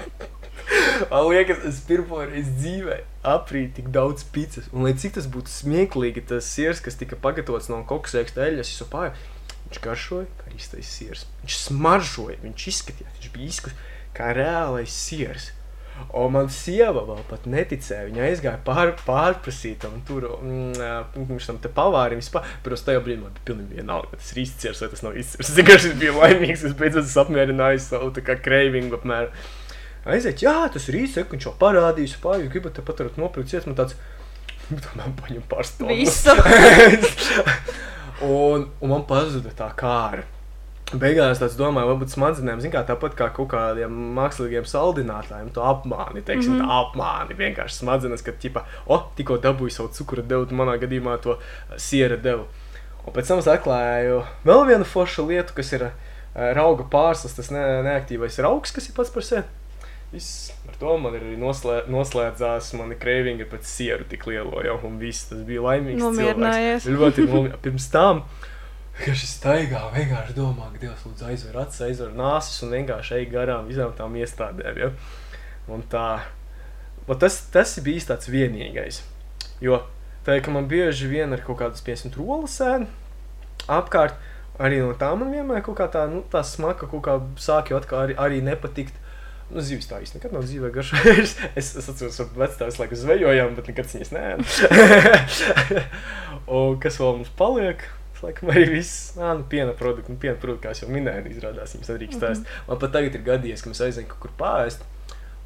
[1.11, 4.69] Man liekas, es pirmo reizi dzīvē aprīju tik daudz pizzas.
[4.75, 8.85] Un, lai cik tas būtu smieklīgi, tas sirs, kas tika pagatavots no koksēksta eļļas, es
[8.87, 9.15] opāju,
[9.69, 11.25] viņš garšoja kā īstais sirs.
[11.45, 15.51] Viņš smaržoja, viņš izskatījās, viņš bija izskatījis kā reālais sirs.
[16.17, 18.07] Un man sieva vēl pat neticēja.
[18.09, 22.47] Viņa aizgāja pār, pārprasīt tam tur, mm, viņš tam te pavārim vispār.
[22.65, 25.51] Protams, tajā brīdī man bija pilnīgi vienalga, vai tas ir izcers vai tas nav izcers.
[25.51, 29.45] Es vienkārši biju laimīgs, es beidzot esmu apmierinājies savu tā kā cravingu apmēram.
[30.09, 33.77] Aiziet, jā, tas ir īsi, viņš jau parādījis, pāri, jūs gribat pat nopirkt ciet, man
[33.77, 33.97] tāds,
[34.99, 35.97] man paņem pārstāvju.
[36.01, 36.37] Visu.
[38.31, 40.25] un, un man pazuda tā kāra.
[40.91, 46.25] Beigās es domāju, varbūt smadzenēm, zin kā tāpat kā kaut kādiem mākslīgiem saldinātājiem, to apmāni,
[46.27, 46.67] teiksim, mm -hmm.
[46.67, 47.37] tā apmāni.
[47.39, 51.39] Vienkārši smadzenes, ka, ķipa, o, tikko dabūju savu cukuru devu, manā gadījumā to
[51.77, 52.49] siera devu.
[53.07, 55.93] Un pēc tam es atklāju vēl vienu foršu lietu, kas ir uh,
[56.35, 59.45] rauga pārslas, tas ne, neaktīvais raugs, kas ir pats par sevi.
[60.13, 64.79] Viss ar to man ir arī noslē, noslēdzās, mani krēvingi pēc sieru tik lielo jau,
[64.89, 66.83] un viss tas bija laimīgs Nomierinājies.
[66.87, 66.97] cilvēks.
[66.99, 68.25] Ļoti nomi- Pirms tam,
[69.05, 73.29] kad šis staigā, vienkārši domā, ka Dievs lūdzu aizver acis, aizver nāsis un vienkārši ej
[73.31, 74.91] garām visām tām iestādēm, ja?
[75.69, 76.21] Un tā,
[77.07, 79.03] un tas, tas ir bijis tāds vienīgais,
[79.63, 79.79] jo
[80.27, 82.89] tā, ka man bieži vien ir kaut kādas, piemēram, trolas sēni
[83.69, 84.15] apkārt,
[84.59, 87.79] arī no tā man vienmēr kaut kā tā, nu, tā smaka kaut kā sāk jau
[87.79, 88.93] atkal arī, arī nepatikt.
[89.51, 91.49] Nu, zivis tā īsti nekad nav dzīvē garšojusi.
[91.59, 94.27] Es, es atceros, ka vecāks laiku zvejojām, bet nekad viņas nē.
[96.59, 97.83] Un kas vēl mums paliek?
[98.21, 101.89] Laikam arī viss, nā, nu, piena produkti, nu, piena produkti, kā jau minēju, izrādās, viņas
[101.95, 102.33] nedrīkst Mhm.
[102.35, 102.51] ēst.
[102.69, 104.85] Man pat tagad ir gadījies, ka mēs aizējām kaut kur pāriest.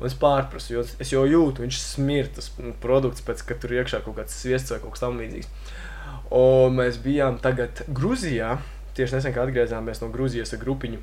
[0.00, 3.54] Un es pārprasu, jo es jau jūtu, viņš smird tas nu, produkts, pēc tam, ka
[3.62, 5.46] tur iekšā kaut kāds sviests vai kaut kas tamlīdzīgs.
[6.34, 8.56] Un mēs bijām tagad Grūzijā.
[8.98, 10.98] Tieši nesen kā atgriezāmies no Grūzijas ar grupiņu.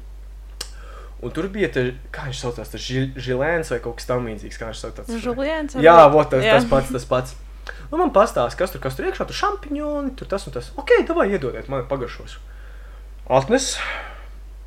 [1.22, 4.58] Un tur bija, te, kā viņš saucās, tas ži- žilēns vai kaut kas tamlīdzīgs.
[4.58, 5.12] Kā viņš saucās?
[5.22, 5.76] Žuliens.
[5.78, 6.56] Jā, vot, tas, Jā.
[6.58, 7.36] tas pats, tas pats.
[7.92, 10.72] Nu, man pastāsta, kas tur, kas tur iekšā, tur šampiņoni, tur tas un tas.
[10.82, 12.40] Ok, davai iedodiet, man pagašos.
[13.30, 13.76] Atnes.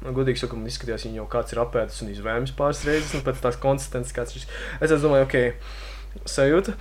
[0.04, 3.22] Man godīgi sakot, man izskatījās, viņa jau kāds ir apēdis un izvēmis pāris reizes, un
[3.24, 4.46] pēc tās konsistences kāds viņš.
[4.84, 6.74] Es domāju, ok, sajūta.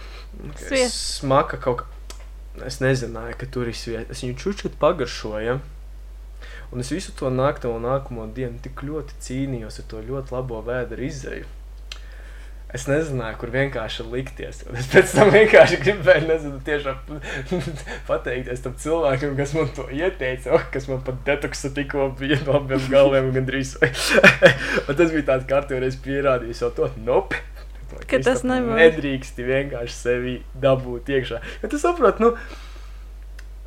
[0.51, 1.85] Okay, smaka kaut kā.
[2.67, 4.11] Es nezināju, ka tur ir sviests.
[4.13, 5.55] Es viņu čučut pagaršoju.
[6.73, 10.63] Un es visu to naktī un nākamo dienu tik ļoti cīnījos ar to ļoti labo
[10.65, 11.45] vēdera izēju.
[12.73, 14.63] Es nezināju, kur vienkārši likties.
[14.73, 17.19] Es pēc tam vienkārši gribēju, nezinu, tiešām
[18.09, 22.57] pateikties tam cilvēkam, kas man to ieteica, oh, kas man pat detoksa tikko bija no
[22.63, 23.75] abiem galiem un gandrīz.
[24.87, 27.37] un tas bija tāds kārtībā, pierādījis jau to nope.
[28.09, 28.81] Ka tas nevar.
[28.81, 31.43] Nedrīksti vienkārši sevi dabūt iekšā.
[31.61, 32.33] Ja tu saproti, nu,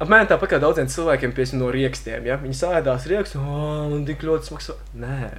[0.01, 2.39] apmēram tāpat kā daudziem cilvēkiem piesien no riekstiem, ja?
[2.41, 4.73] Viņi sēdās riekstu, oh, man tik ļoti smags.
[4.97, 5.31] Nē,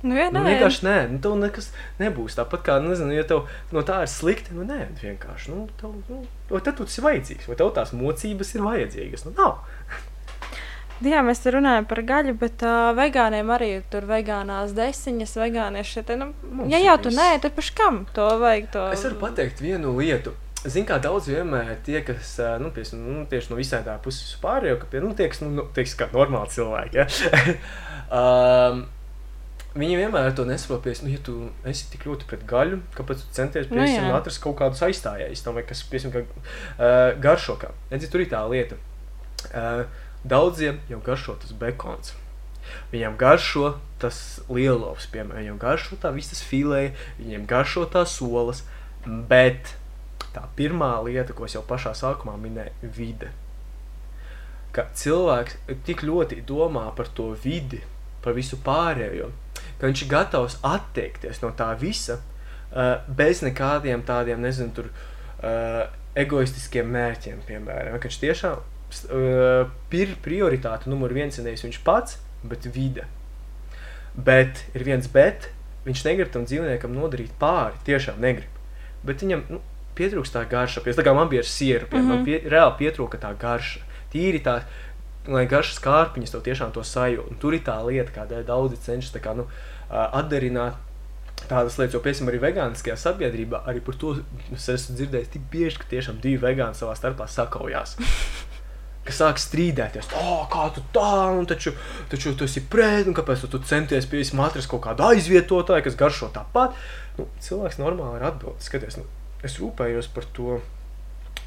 [0.00, 0.54] Nu, jā, Nu, nē.
[0.54, 1.66] vienkārši nē, nu, tev nekas
[2.00, 2.36] nebūs.
[2.38, 5.50] Tāpat kā, nezinu, ja tev no tā ir slikti, nu, nē, vienkārši.
[5.52, 6.22] Nu, tev, nu,
[6.56, 9.26] tad tu esi vajadzīgs, vai tev tās mocības ir vajadzīgas?
[9.28, 9.60] Nu, nav.
[11.04, 15.94] Jā, mēs te runājam par gaļu, bet uh, vegāniem arī ir tur vegānās desiņas, vegānieši
[15.96, 16.12] šeit.
[16.20, 18.68] Nu, Mums ja ir jau tu nē, tad paš kam to vajag?
[18.74, 18.82] To...
[18.92, 20.34] Es varu pateikt vienu lietu.
[20.60, 24.76] Zinu, kā daudz vienmēr tie, kas nu, pies, nu, tieši no visām tā puses pārējo,
[24.82, 27.06] ka pie, nu, tie, kas, nu, nu, tieks, kā normāli cilvēki, ja?
[28.20, 28.82] um,
[29.80, 33.32] viņi vienmēr to nesaprot, pies, nu, ja tu esi tik ļoti pret gaļu, kāpēc tu
[33.38, 34.04] centies Nu, pies, jā.
[34.18, 37.72] atrast kaut kādus aizstājējus tam, kas, piemēram, kā uh, garšo kā.
[37.94, 38.76] Redzi, tur ir tā lieta.
[39.48, 39.86] Uh,
[40.28, 42.12] daudziem jau garšo tas bekons.
[42.92, 48.66] Viņam garšo tas lielovs, piemēram, viņam garšo tā visas filē, viņiem garšo tās solas,
[49.06, 49.78] bet
[50.34, 53.30] tā pirmā lieta, ko es jau pašā sākumā minēju, ir vide.
[54.74, 57.80] Ka cilvēks tik ļoti domā par to vidi,
[58.22, 59.30] par visu pārējo,
[59.80, 62.20] ka viņš ir gatavs atteikties no tā visa
[63.08, 64.90] bez nekādiem tādiem, nezinu, tur,
[66.18, 67.96] egoistiskiem mērķiem, piemēram.
[67.98, 68.60] Ka viņš tiešām
[69.90, 73.06] pir, prioritāte numur viens ir nevis viņš pats, bet vide.
[74.14, 75.50] Bet ir viens bet,
[75.86, 78.56] viņš negrib tam dzīvniekam nodarīt pāri, tiešām negrib.
[79.06, 79.60] Bet viņam nu,
[80.00, 80.84] pietrūkst tā garša.
[80.84, 82.16] Pies, tā kā man bija ar sieru, pie, mm -hmm.
[82.16, 83.80] man pie, reāli pietrūka tā garša.
[84.12, 84.60] Tīri tā,
[85.28, 87.30] lai garšas kārpiņas tev tiešām to sajūta.
[87.30, 89.46] Un Tur ir tā lieta, kādēļ daudzi cenšas kā, nu,
[89.90, 90.74] atdarināt
[91.48, 94.14] tādas lietas, jo, piemēram, arī vegāniskajā sabiedrībā arī par to
[94.54, 97.96] es esmu dzirdējis tik bieži, ka tiešām divi vegāni savā starpā sakaujās.
[99.06, 101.72] Kas sāk strīdēties, oh, kā tu tā, un taču,
[102.12, 105.96] taču tu esi pret, un kāpēc tu, tu centies pieņemt atrast kaut kādu aizvietotāju, kas
[105.98, 106.76] garšo tāpat.
[107.16, 109.08] Nu, cilvēks normāli ir atbildējis, skaties, nu,
[109.46, 110.58] es rūpējos par to,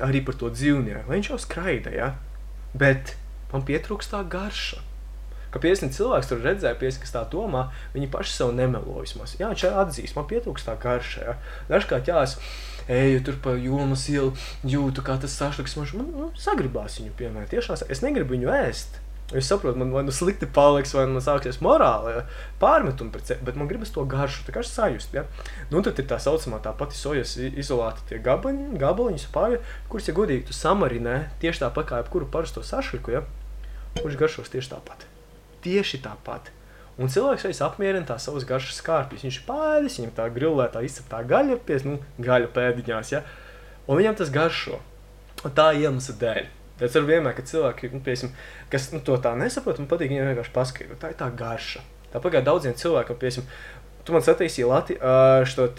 [0.03, 2.13] arī par to dzīvnieku, lai viņš jau skraida, ja?
[2.73, 3.15] bet
[3.53, 4.81] man pietrūkst tā garša.
[5.53, 9.35] Ka piesni cilvēks tur redzēja, piesni, kas tā domā, viņi paši sev nemelo vismaz.
[9.37, 11.27] Jā, viņš atzīst, man pietrūkst tā garša.
[11.27, 11.35] Ja.
[11.69, 12.39] Dažkārt, jā, es
[12.89, 14.33] eju tur pa jomas ielu,
[14.65, 17.51] jūtu, kā tas sašliks, man, man, man sagribās viņu piemēram.
[17.53, 18.97] Tiešām es negribu viņu ēst.
[19.31, 22.23] Es saprotu, man vai nu slikti paliks, vai nu sāksies morāli ja?
[22.59, 25.15] pārmetumi pret sevi, bet man gribas to garšu, tā kā sajust.
[25.15, 25.23] Ja?
[25.71, 30.17] Nu, tad ir tā saucamā tā pati sojas izolēta tie gabaliņi, gabaliņi spāļi, kurus, ja
[30.17, 33.23] godīgi, tu samarinē tieši tāpat kā jebkuru parasto sašliku, ja?
[34.01, 35.07] kurš garšos tieši tāpat.
[35.63, 36.51] Tieši tāpat.
[37.01, 39.23] Un cilvēks reiz apmierina tās savas garšas skārpjas.
[39.25, 43.23] Viņš ir pēdis, viņam tā grilētā izceptā gaļa, pies, nu, gaļa pēdiņās, ja?
[43.87, 44.83] un viņam tas garšo.
[45.43, 46.51] Un tā iemesla dēļ.
[46.83, 48.33] Es varu vienmēr, kad cilvēki, nu, piesim,
[48.73, 50.99] kas nu, to tā nesaprot, man patīk viņiem vienkārši paskaidrot.
[51.01, 51.83] Tā ir tā garša.
[52.13, 53.47] Tāpat kā daudziem cilvēkiem, piemēram,
[54.03, 55.69] tu man satīsīji lati ar šo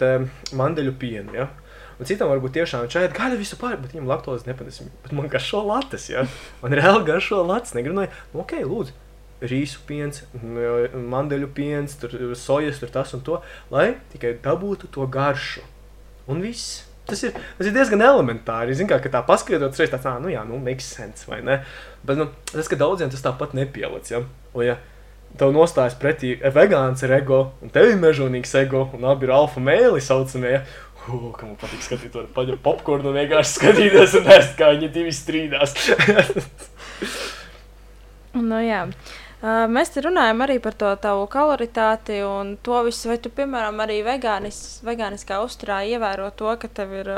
[0.57, 1.35] mandeļu pienu.
[1.37, 1.49] Ja?
[1.95, 4.89] Un citam varbūt tiešām šeit gaļa visu pāri, bet viņam laktozi nepatīk.
[5.05, 6.25] Bet man garšo latas, ja?
[6.63, 7.75] Man reāli garšo latas.
[7.77, 8.97] Negribu, nu, ok, lūdzu.
[9.45, 13.39] Rīsu piens, mandeļu piens, tur, sojas, tur tas un to,
[13.71, 15.63] lai tikai dabūtu to garšu.
[16.31, 16.84] Un viss.
[17.05, 18.73] Tas ir, tas ir diezgan elementāri.
[18.77, 21.59] Zinu, kā, tā paskaidrot, ir tāds, nu, jā, nu, makes sense, vai ne?
[22.05, 24.23] Bet, nu, tas, ka daudziem tas tāpat nepielic, ja?
[24.55, 24.79] Un, ja
[25.35, 29.59] tev nostājas pretī vegāns ar ego, un tev ir mežonīgs ego, un abi ir alfa
[29.59, 30.61] mēli saucamie?
[31.05, 34.89] Uh, ka man patīk skatīt to paņemt popkornu un vienkārši skatīties un ēst, kā viņi
[34.95, 35.75] divi strīdās.
[38.49, 38.85] nu, jā.
[38.87, 43.09] Uh, mēs te runājam arī par to tavu kaloritāti un to visu.
[43.11, 47.11] Vai tu, piemēram, arī vegānis, vegāniskā uzturā ievēro to, ka tev ir,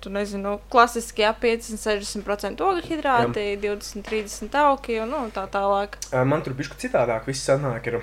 [0.00, 6.00] tu nezinu, klasiski jā, 50-60% ogļhidrāti, 20-30 augi un nu, tā tālāk?
[6.10, 7.92] Man tur bišķi citādāk viss sanāk.
[7.92, 8.00] Ir.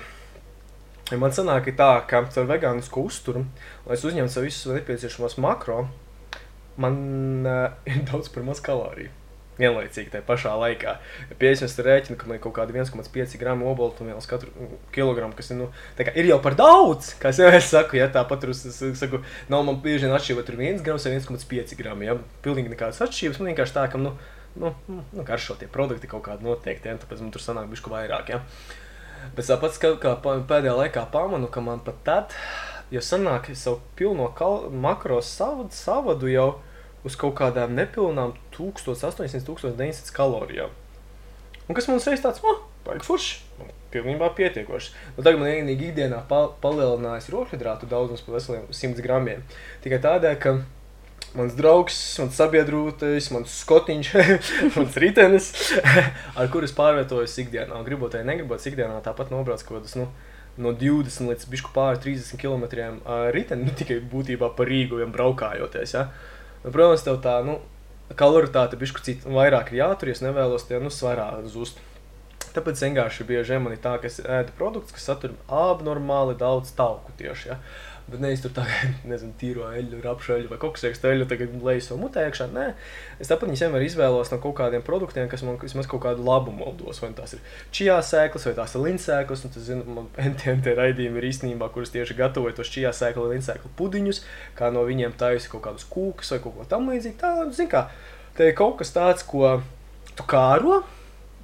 [1.18, 3.46] Man sanāk tā, ka ar vegānisku uzturu,
[3.86, 5.86] lai es uzņemtu sev visus nepieciešamos makro,
[6.78, 6.98] man
[7.48, 9.17] uh, ir daudz par maz kaloriju
[9.58, 10.94] vienlaicīgi tajā pašā laikā.
[11.40, 15.60] Pieņemsim, es rēķinu, ka man ir kaut kāda 1,5 gramu oboltumvielas katru kilogramu, kas ir,
[15.60, 15.68] nu,
[16.06, 17.12] ir jau par daudz.
[17.22, 20.82] Kā jau es saku, ja tāpat tur saku, nav man bieži vien atšķirība, tur 1
[20.86, 22.08] grams vai 1,5 gramu.
[22.08, 22.18] Ja?
[22.44, 23.42] Pilnīgi nekādas atšķirības.
[23.42, 24.14] Man vienkārši tā, ka, nu,
[24.58, 26.98] nu, nu garšo tie produkti kaut kādi noteikti, ja?
[27.02, 28.34] tāpēc man tur sanāk bišku vairāk.
[28.34, 28.42] Ja?
[29.36, 32.38] Bet tāpat, kā, kā pēdējā laikā pamanu, ka man pat tad,
[32.94, 34.30] ja sanāk savu pilno
[34.72, 36.50] makro savadu, savadu jau,
[37.06, 40.74] uz kaut kādām nepilnām 1800, 1900 kalorijām.
[41.68, 44.94] Un kas man reiz tāds, oh, baigi forši, pilnībā pietiekoši.
[45.16, 49.44] Nu, tagad man vienīgi ikdienā pa, palielinājās rohidrātu daudzums pa veseliem 100 gramiem.
[49.84, 50.54] Tikai tādēļ, ka
[51.36, 54.12] mans draugs, mans sabiedrūtais, mans skotiņš,
[54.76, 55.50] mans ritenis,
[56.38, 57.82] ar kuru es pārvietojos ikdienā.
[57.86, 60.08] Gribot vai negribot, ikdienā tāpat nobrauc kaut kādas, nu,
[60.58, 65.94] no 20 līdz pāri 30 km uh, riteni, nu, tikai būtībā pa Rīgu vien braukājoties.
[65.94, 66.08] Ja?
[66.64, 67.60] Nu, protams, tev tā, nu,
[68.16, 71.80] kaloritāte bišku cita vairāk ir jāturies, nevēlos tie, nu, svarā zust.
[72.54, 77.12] Tāpēc vienkārši bieži man ir tā, ka es ēdu produktus, kas satur abnormāli daudz tauku
[77.20, 77.52] tieši.
[77.52, 77.58] Ja?
[78.08, 78.64] Bet nevis tur tā,
[79.10, 82.46] nezinu, tīro eļļu, rapšeļu vai kaut kas tāds, eļļu tagad lejas savu mutē iekšā.
[82.54, 82.66] Nē,
[83.20, 86.70] es tāpat viņus vienmēr izvēlos no kaut kādiem produktiem, kas man vismaz kaut kādu labumu
[86.78, 87.02] dos.
[87.04, 87.42] Vai tās ir
[87.74, 89.44] čijā sēklas, vai tās ir linsēklas.
[89.44, 93.36] Un tas, zinu, man NTNT raidījumi ir īstenībā, kurus tieši gatavoju tos čijā sēklu vai
[93.36, 94.22] linsēklu pudiņus,
[94.56, 97.18] kā no viņiem taisa kaut kādus kūkus vai kaut ko tam līdzīgu.
[97.20, 97.90] Tā, zin kā,
[98.40, 99.58] te ir kaut kas tāds, ko
[100.16, 100.80] tu kāro,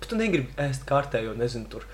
[0.01, 1.85] bet tu negribi ēst kārtējo, nezinu, tur,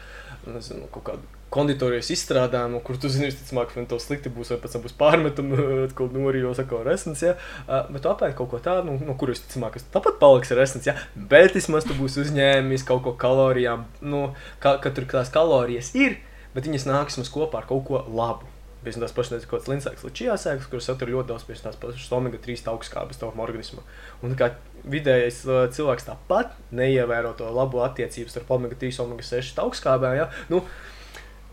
[0.47, 4.77] nezinu, kaut kādu konditorijas izstrādājumu, kur tu zini, visticamāk, ka tev slikti būs, vai pēc
[4.77, 5.59] tam būs pārmetumi,
[5.99, 7.35] kaut kā norijos, kā resns, ja?
[7.67, 10.97] bet tu apēdi kaut ko tādu, nu, no kuras, visticamāk, tāpat paliks resns, ja?
[11.15, 14.29] bet vismaz tu būsi uzņēmis kaut ko kalorijām, nu,
[14.63, 16.21] ka, ka tur tās kalorijas ir,
[16.55, 18.49] bet viņas nāks mums kopā ar kaut ko labu.
[18.81, 22.63] Pēc tās pašas nezinu, kādas linsēkas, līdz sēklas, kuras satur ļoti daudz tās pašas omega-3
[22.73, 23.85] augstskābes tavam organismam.
[24.25, 24.55] Un kā
[24.89, 25.43] vidējais
[25.77, 30.31] cilvēks tāpat neievēro to labo attiecību starp omega-3 un omega-6 augstskābēm, ja?
[30.49, 30.63] nu,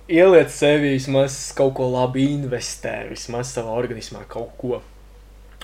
[0.07, 4.81] ieliec sevi vismaz kaut ko labi, investē vismaz savā organismā kaut ko.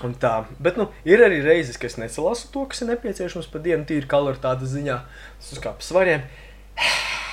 [0.04, 3.62] Un tā, bet nu, ir arī reizes, kad es nesalasu to, kas ir nepieciešams par
[3.64, 4.98] dienu, tīri kaloritātes ziņā.
[5.40, 6.26] Es uzkāpu svariem.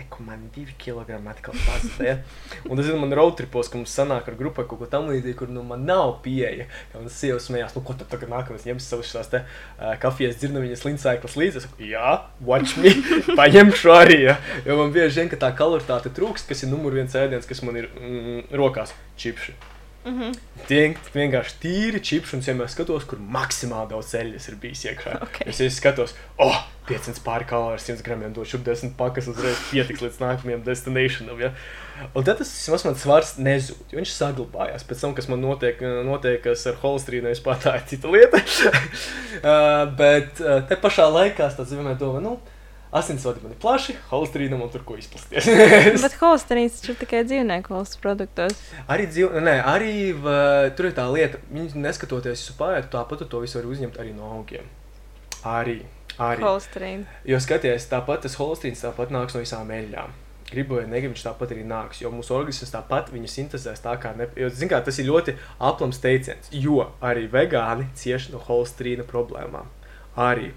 [0.00, 2.06] Reku, man ir divi kilogrami atkal pazudē.
[2.06, 2.14] Ja?
[2.68, 5.50] Un tas ir man roadtripos, ka mums sanāk ar grupai kaut ko tam līdzīgu, kur
[5.52, 6.68] nu man nav pieeja.
[6.92, 10.38] Kā man sieva smējās, nu ko tad tagad nākamais ņems savus šās te uh, kafijas
[10.40, 11.60] dzirnaviņas lincēklas līdzi.
[11.60, 12.14] Es saku, jā,
[12.46, 12.94] watch me,
[13.40, 14.20] paņemšu arī.
[14.30, 14.38] Ja?
[14.68, 17.82] Jo man bieži vien, ka tā kaloritāte trūkst, kas ir numur viens ēdiens, kas man
[17.82, 19.58] ir mm, rokās- čipši.
[20.04, 20.36] Mm -hmm.
[20.66, 25.16] Tie vienkārši tīri čipši, un es vienmēr skatos, kur maksimāli daudz ceļus ir bijis iekšā.
[25.22, 25.48] Okay.
[25.48, 30.20] Es, es skatos, oh, 500 pāri kalorijas, 100 gramiem došu 10 pakas, uzreiz pietiks līdz
[30.20, 31.40] nākamajam destinationam.
[31.40, 31.52] Ja?
[32.14, 34.86] Un tad tas vismaz man svars nezūd, jo viņš saglabājās.
[34.88, 38.40] Pēc tam, kas man notiek, notiek ar holstrīnu, vispār tā ir cita lieta.
[38.40, 42.38] uh, bet uh, te pašā laikā tas vienmēr domā, nu,
[42.92, 45.46] asinsvadi man ir plaši, holesterīnam un tur ko izplasties.
[46.04, 48.58] Bet holesterīns taču ir tikai dzīvnieku valsts produktos.
[48.90, 49.36] arī dzīv...
[49.46, 50.34] Nē, arī v...
[50.78, 54.32] tur ir tā lieta, viņi neskatoties uz pārējiem, tāpat to visu var uzņemt arī no
[54.38, 54.66] augiem.
[55.46, 55.78] Arī.
[56.18, 56.42] arī.
[56.44, 57.20] Holesterīns.
[57.28, 60.18] Jo skaties, tāpat tas holesterīns tāpat nāks no visām eļļām.
[60.50, 62.00] Gribu vai negribu, viņš tāpat arī nāks.
[62.02, 64.10] Jo mūsu organisms tāpat viņu sintēzēs tā kā.
[64.18, 64.26] Ne...
[64.38, 66.50] Jo, zin kā, tas ir ļoti aplams teiciens.
[66.50, 69.70] Jo arī vegāni cieš no holesterīna problēmām.
[70.18, 70.50] Arī.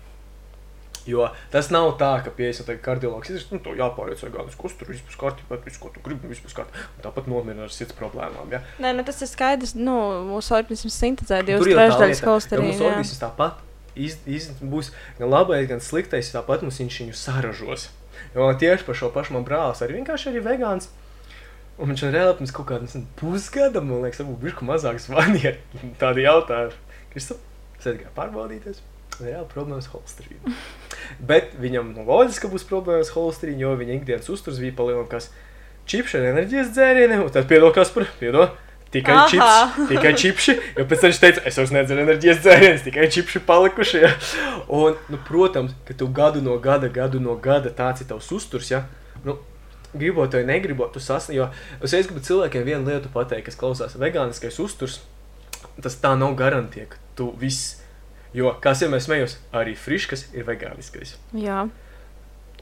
[1.09, 5.17] Jo tas nav tā, ka pieeja tam kardiologs ir nu, jāpārliec vegānis, kas tur vispār
[5.25, 6.85] kārtībā, visu, ko tu gribi, vispār kārtībā.
[7.03, 8.53] Tāpat nomierina ar sirds problēmām.
[8.53, 8.61] Ja?
[8.83, 9.75] Nē, nu tas ir skaidrs.
[9.75, 9.97] Nu,
[10.29, 12.71] mūsu organisms sintēzē divas tā trešdaļas holesterīna.
[12.71, 13.59] Mūsu organisms tāpat
[13.99, 16.31] iz, iz, būs gan labais, gan sliktais.
[16.33, 17.89] Tāpat mums viņš viņu saražos.
[18.33, 20.87] Jo tieši par šo pašu man brālis arī vienkārši ir vegāns.
[21.81, 25.85] Un viņš man reāli pirms kaut kāda pusgada, man liekas, varbūt bišku mazāk zvanīja ar
[26.01, 26.81] tādu jautājumu.
[27.13, 27.45] Kristap,
[27.79, 28.81] es aizgāju pārbaudīties.
[29.21, 30.53] Reāli problēmas ar holesterīnu.
[31.21, 35.29] Bet viņam nu, loģiski būs problēmas ar holesterīnu, jo viņa ikdienas uzturs bija palielinājums
[35.89, 38.53] čipši ar enerģijas dzērieniem, un tad piedod kas par piedod.
[38.93, 39.29] Tikai Aha.
[39.29, 40.53] čips, tikai čipši.
[40.77, 44.01] Jo pēc tam viņš teica, es vairs nedzeru enerģijas dzērienus, tikai čipši palikuši.
[44.03, 44.11] Ja?
[44.69, 48.69] Un, nu, protams, ka tu gadu no gada, gadu no gada tāds ir tavs uzturs.
[48.69, 48.83] Ja?
[49.25, 49.39] Nu,
[49.97, 51.49] gribot vai negribot, tu sasniedz.
[51.81, 55.01] Jo es gribu cilvēkiem vienu lietu pateikt, kas klausās vegāniskais uzturs.
[55.81, 57.79] Tas tā nav garantija, ka tu viss.
[58.33, 61.15] Jo, kā jau mēs smējos, arī friškas ir vegāniskais.
[61.37, 61.67] Jā,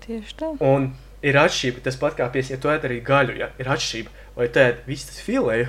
[0.03, 0.51] tieši tā.
[0.67, 0.91] Un
[1.23, 1.83] ir atšķirība.
[1.85, 4.15] Tas pat kā piesi, ja tu ēd arī gaļu, ja ir atšķirība.
[4.35, 5.67] Vai tu ēd vistas filēju,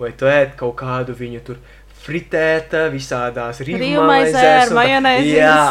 [0.00, 1.60] vai tu ēd kaut kādu viņu tur
[2.06, 3.58] fritēta, visādās
[3.98, 4.12] un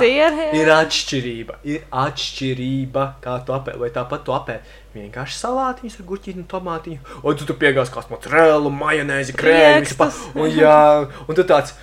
[0.04, 0.48] sieru.
[0.60, 1.58] ir atšķirība.
[1.72, 3.82] Ir atšķirība, kā tu apēdi.
[3.86, 8.72] Vai tāpat tu apēdi vienkārši salātiņus ar gurķīnu, tomātiņu, vai tu tur piegāzi kāds mozzarella,
[8.84, 10.22] majonēzi, Riekstus.
[10.36, 10.80] un, jā,
[11.28, 11.76] un tu tāds.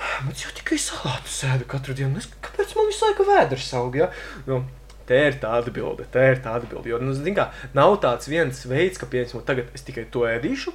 [0.00, 2.20] Man jau tikai salātu sēdu katru dienu.
[2.20, 3.98] Es, kāpēc man visu laiku vēders aug?
[4.00, 4.08] Ja?
[4.48, 4.62] Nu,
[5.10, 6.86] Te ir tā atbilde, te ir tā atbilde.
[6.92, 10.70] Jo, nu, zini kā, nav tāds viens veids, ka, piemēram, tagad es tikai to ēdīšu,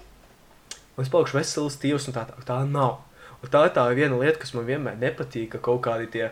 [0.75, 2.97] un es palikšu vesels, tīvs, un tā, tā, tā nav.
[3.39, 6.27] Un tā ir tā viena lieta, kas man vienmēr nepatīk, ka kaut kādi tie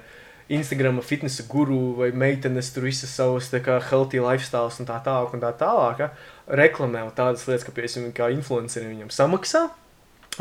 [0.52, 5.38] Instagram fitnesa guru vai meitenes tur visas savas tā kā healthy lifestyle un tā tālāk,
[5.38, 6.12] un tā tālāk, ja,
[6.60, 9.70] reklamē tādas lietas, ka, piemēram, kā influenceri viņam samaksā,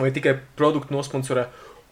[0.01, 1.47] vai tikai produktu nosponsorē,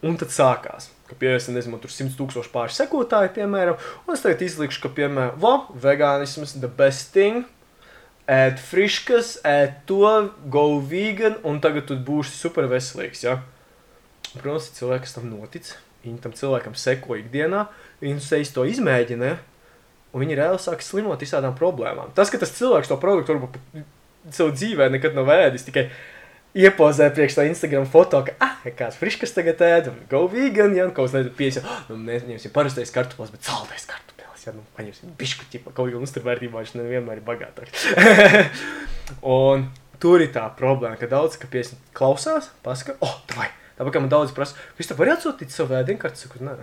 [0.05, 0.89] un tad sākās.
[1.09, 5.39] Ka, piemēram, nezinu, tur 100 tūkstoši pāri sekotāji, piemēram, un es tagad izlikšu, ka, piemēram,
[5.41, 7.45] va, vegānisms the best thing,
[8.31, 10.07] ēd friškas, ēd to,
[10.53, 13.41] go vegan, un tagad tu būsi super veselīgs, ja?
[14.31, 15.73] Protams, kas tam notic,
[16.05, 17.65] viņi tam cilvēkam seko ikdienā,
[18.01, 19.33] viņi sejas to izmēģina,
[20.11, 22.13] un viņi reāli sāk slimot visādām problēmām.
[22.15, 23.59] Tas, ka tas cilvēks to produktu varbūt
[24.31, 25.89] savu dzīvē nekad nav ēdis, tikai
[26.57, 30.87] iepozē priekš tā Instagram foto, ka, ah, kāds friškas tagad ēd, un go vegan, ja,
[30.87, 34.65] un kaut kas nezinu, piesi, oh, nu, neņemsim parastais kartupels, bet saldais kartupels, ja, nu,
[34.77, 37.87] paņemsim bišku, ķipa, kaut kā uzturvērtībā viņš nevienmēr ir bagātāks.
[39.37, 39.69] un
[40.01, 43.47] tur ir tā problēma, ka daudz, ka piesi klausās, pasaka, oh, vai,
[43.77, 46.59] tāpēc, ka man daudz prasa, viņš tev var atsūtīt savu ēdienkarti, saku, nē.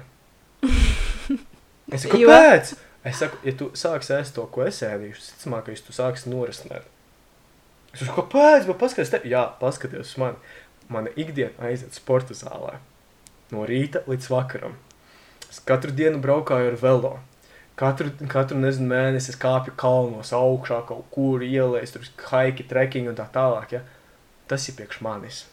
[1.89, 2.76] Es saku, kāpēc?
[3.09, 6.84] Es saku, ja tu sāksi ēst to, ko es ēdīšu, ticamāk, ka tu sāksi norisnēt.
[7.99, 8.68] Es saku, kāpēc?
[8.78, 9.20] Paskaties, te...
[9.26, 10.55] jā, paskaties uz mani.
[10.88, 12.78] Mana ikdiena aiziet sporta zālē.
[13.53, 14.76] No rīta līdz vakaram.
[15.49, 17.12] Es katru dienu braukāju ar velo.
[17.78, 23.18] Katru, katru nezinu, mēnesi es kāpju kalnos, augšā kaut kur ielēs, tur haiki, trekking un
[23.18, 23.76] tā tālāk.
[23.76, 23.82] Ja?
[24.51, 25.44] Tas ir priekš manis.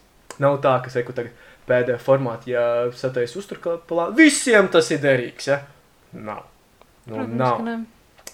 [0.41, 1.33] Nav tā, ka es eku tagad
[1.69, 2.63] pēdējā formātā, ja
[2.97, 5.49] sataisu uzturklāpā, visiem tas ir derīgs.
[5.49, 5.61] Ja?
[6.13, 6.45] Nav.
[7.05, 7.85] Nu, Protams, nav.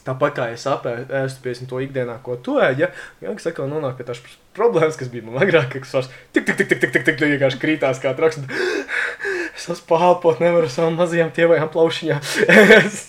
[0.06, 2.92] Tāpat kā es apēstu pie to ikdienā, ko tu ēdi, ja
[3.22, 4.22] jau tā kā nonāk pie tās
[4.58, 7.62] problēmas, kas bija man agrāk, kas vairs tik, tik, tik, tik, tik, tik, tik vienkārši
[7.62, 8.42] krītās kā traks.
[9.52, 12.22] Es vairs pāpot nevaru ar savām mazajām tievajām plaušiņām.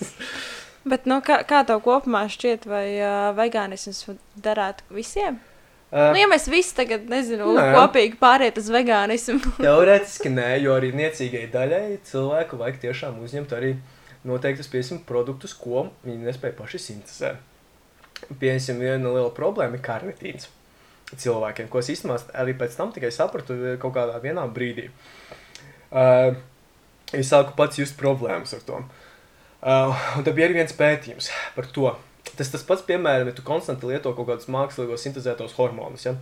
[0.90, 4.03] Bet, nu, kā, kā tev kopumā šķiet, vai uh, vegānisms
[4.43, 5.38] derētu visiem?
[5.38, 5.53] Uh,
[5.93, 7.66] Nu, ja mēs visi tagad, nezinu, Nē.
[7.76, 13.74] kopīgi pāriet uz vegānismu, Teorētiski nē, jo arī niecīgai daļai cilvēku vajag tiešām uzņemt arī
[14.29, 17.49] noteiktus piesim produktus, ko viņi nespēja paši sintēzēt.
[18.39, 20.49] Piesim, viena liela problēma ir karnitīns
[21.12, 24.89] cilvēkiem, ko es īstenībā arī pēc tam tikai sapratu kaut kādā vienā brīdī.
[25.93, 26.39] Uh,
[27.12, 28.81] es sāku pats just problēmas ar to.
[29.62, 31.93] Uh, un tad bija arī viens pētījums par to.
[32.39, 36.07] Tas tas pats, piemēram, ja tu konstanti lieto kaut kādus mākslīgos sintēzētos hormonus.
[36.07, 36.16] Ja?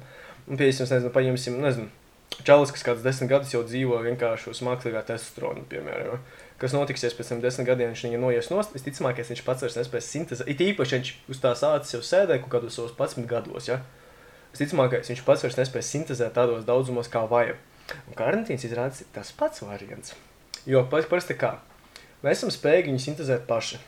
[0.49, 1.91] Un, piemēram, nezinu, paņemsim, nezinu,
[2.47, 6.15] Čalis, kas kādus desmit gadus jau dzīvo vienkārši uz mākslīgā testosterona, piemēram.
[6.15, 6.39] Ja?
[6.61, 10.11] Kas notiksies pēc tam desmit gadiem, viņš viņu noies nost, visticamāk, viņš pats vairs nespēs
[10.13, 10.49] sintēzēt.
[10.53, 13.69] It īpaši viņš uz tā sācis jau sēdēja kaut kādos savos 11 gados.
[13.71, 13.79] Ja?
[14.53, 17.57] Visticamāk, viņš pats vairs nespēs sintēzēt tādos daudzumos, kā vajag.
[18.11, 20.13] Un karnitīns izrādās tas pats variants.
[20.69, 21.57] Jo pa- parasti kā
[22.23, 23.81] mēs esam spējīgi viņu sintēzēt paši.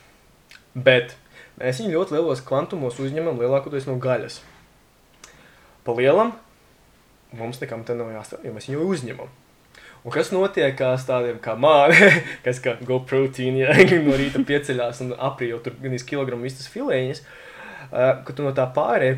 [0.73, 1.13] Bet
[1.61, 4.39] Mēs viņu ļoti lielos kvantumos uzņemam lielākoties no gaļas.
[5.85, 6.31] Pa lielam
[7.37, 9.29] mums nekam te nav jāstrādā, jo mēs viņu uzņemam.
[10.03, 12.09] Un kas notiek ar tādiem kā māte,
[12.45, 16.67] kas kā go proteīna, ja no rīta pieceļās un aprīļo tur gan iz kilogramu vistas
[16.73, 19.15] filēņas, uh, kad tu no tā pārē,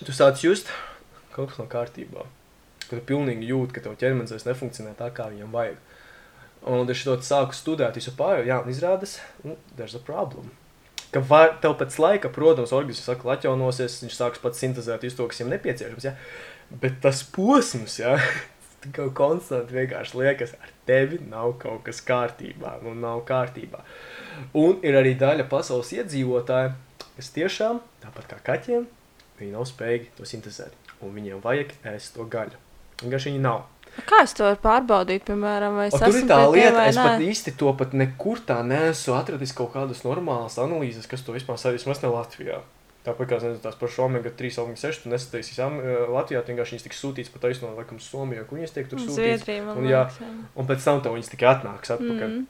[0.00, 0.72] tu sāc just
[1.34, 2.26] kaut kas no kārtībā.
[2.88, 5.76] Kad tu pilnīgi jūti, ka tev ķermenis vairs nefunkcionē tā, kā viņam vajag.
[6.68, 10.50] Un es to sāku studēt visu pārējo, jā, un izrādās, nu, there's a problem.
[11.14, 15.28] Ka var, tev pēc laika, protams, organisms saka, atjaunosies, viņš sāks pats sintēzēt visu to,
[15.30, 16.16] kas viņam nepieciešams, ja?
[16.82, 18.18] bet tas posms, ja,
[18.86, 23.82] kaut konstanti vienkārši liekas, ar tevi nav kaut kas kārtībā, nu nav kārtībā.
[24.58, 26.74] Un ir arī daļa pasaules iedzīvotāji,
[27.16, 28.86] kas tiešām, tāpat kā kaķiem,
[29.40, 32.62] viņi nav spējīgi to sintēzēt, un viņiem vajag ēst to gaļu.
[33.02, 33.66] Vienkārši viņi nav.
[34.06, 37.54] Kā es to varu pārbaudīt, piemēram, vai es O, esmu tā lieta, es pat īsti
[37.58, 42.02] to pat nekur tā neesmu atradis kaut kādas normālas analīzes, kas to vispār sadīs, vismaz
[42.04, 42.60] ne Latvijā.
[43.08, 46.84] Tāpat kā nezinu, tās pašas omega 3, omega 6, tu nesataisīs eh, Latvijā, vienkārši viņas
[46.84, 49.16] tiks sūtīts pa taisno, laikam, uz Somiju, kur viņas tiek tur sūtīts.
[49.16, 50.28] Zviedrija, un jā, jā.
[50.58, 52.34] Un pēc tam tev viņas tikai atnāks atpakaļ.
[52.34, 52.46] Mm.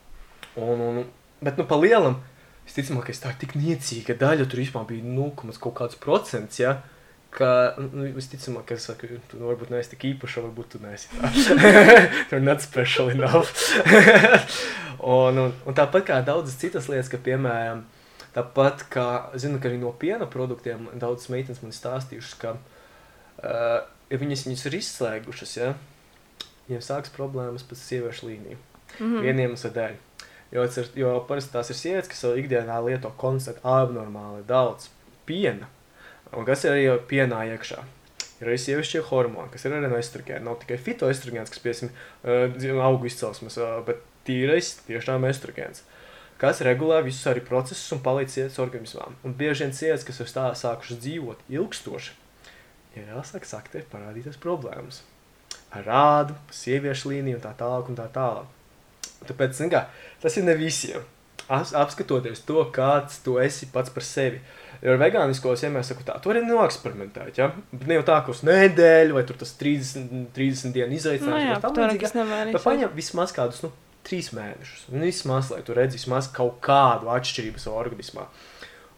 [0.65, 1.01] Un, un,
[1.45, 2.19] bet, nu, pa lielam,
[2.67, 6.81] visticamāk, tā ir tik niecīga daļa, tur vispār bija 0, kaut kāds procents, ja,
[7.35, 11.13] ka, nu, visticamāk, ka es saku, tu nu, varbūt neesi tik īpaša, varbūt tu neesi
[11.13, 11.31] tā.
[12.33, 13.55] Tur not special enough.
[15.19, 17.85] un, un, un tāpat kā daudzas citas lietas, ka, piemēram,
[18.35, 19.07] tāpat kā,
[19.39, 23.79] zinu, ka arī no piena produktiem daudzas meitenes man stāstījušas, ka, uh,
[24.11, 25.73] ja viņas viņus ir izslēgušas, ja,
[26.69, 28.61] viņiem sāks problēmas pēc sieviešu līniju.
[28.99, 29.19] Mhm.
[29.25, 29.99] Vieniem iemesla dēļ.
[30.53, 30.65] Jo,
[30.97, 34.89] jo parasti tās ir sievietes, kas savā ikdienā lieto konstanti abnormāli daudz
[35.29, 35.69] piena.
[36.33, 37.83] Un kas ir arī pienā iekšā?
[38.39, 40.45] Ir arī sievišķie hormoni, kas ir arī no estrogēna.
[40.47, 45.83] Nav tikai fitoestrogēns, kas piesim uh, augu izcelsmes, uh, bet tīrais tiešām estrogēns.
[46.39, 49.17] Kas regulē visus arī procesus un palīdz sievietes organismām.
[49.27, 52.13] Un bieži vien sievietes, kas ir stā, sākušas dzīvot ilgstoši,
[52.95, 55.03] ir jāsāk saktē parādīties problēmas.
[55.75, 58.47] Ar rādu, sieviešu līniju un tā tālāk un tā tālāk.
[59.27, 59.89] Tāpēc, zin kā,
[60.23, 61.03] tas ir ne visiem.
[61.49, 64.39] Apskatoties to, kāds tu esi pats par sevi.
[64.85, 67.41] Jo ar vegānisko es vienmēr saku, tā, tu vari noeksperimentēt.
[67.41, 67.51] Ja?
[67.83, 71.49] Ne jau tā, ka uz nedēļu vai tur tas 30, 30 dienu Nu, izaicinājums.
[71.49, 73.73] jā, vai tam to līdzīgi, nekas nevar Bet paņem vismaz kādus nu,
[74.09, 74.89] trīs mēnešus.
[74.93, 78.27] Un vismaz, lai tu redzi vismaz kaut kādu atšķirību savā organismā.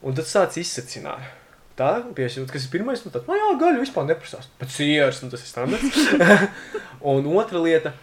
[0.06, 1.36] Un tad sāc izsacināt.
[1.80, 4.50] Tā, piešķirt, kas ir pirmais, nu tad, nu jā, gaļa vispār neprasās.
[4.60, 6.00] Pēc sieras, nu tas ir standarts.
[7.12, 7.94] un otra lieta,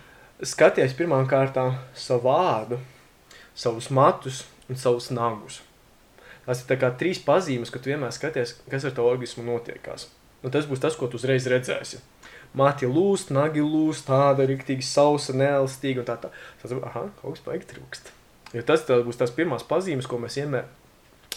[0.42, 2.80] skaties pirmām kārtām savu vārdu,
[3.58, 5.62] savus matus un savus nagus.
[6.48, 10.08] Tas ir tā kā trīs pazīmes, ka tu vienmēr skaties, kas ar tavu organismu notiekās.
[10.42, 12.00] Nu, tas būs tas, ko tu uzreiz redzēsi.
[12.58, 16.32] Mati lūst, nagi lūst, tāda rīktīgi sausa, neelastīga un tā tā.
[16.62, 18.12] Tas, aha, kaut kas baigi trūkst.
[18.56, 20.66] Jo tas būs tās pirmās pazīmes, ko mēs vienmēr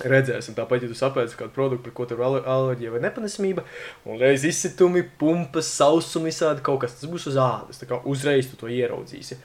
[0.06, 0.54] redzēsim.
[0.56, 3.64] Tāpat, ja tu saproti kādu produktu, par ko tev ir ale- alerģija vai nepanesība,
[4.06, 7.80] un reiz izsitumi, pumpas, sausumi, visādi kaut kas, tas būs uz ādas.
[7.82, 9.36] Tā kā uzreiz tu to ieraudzīsi.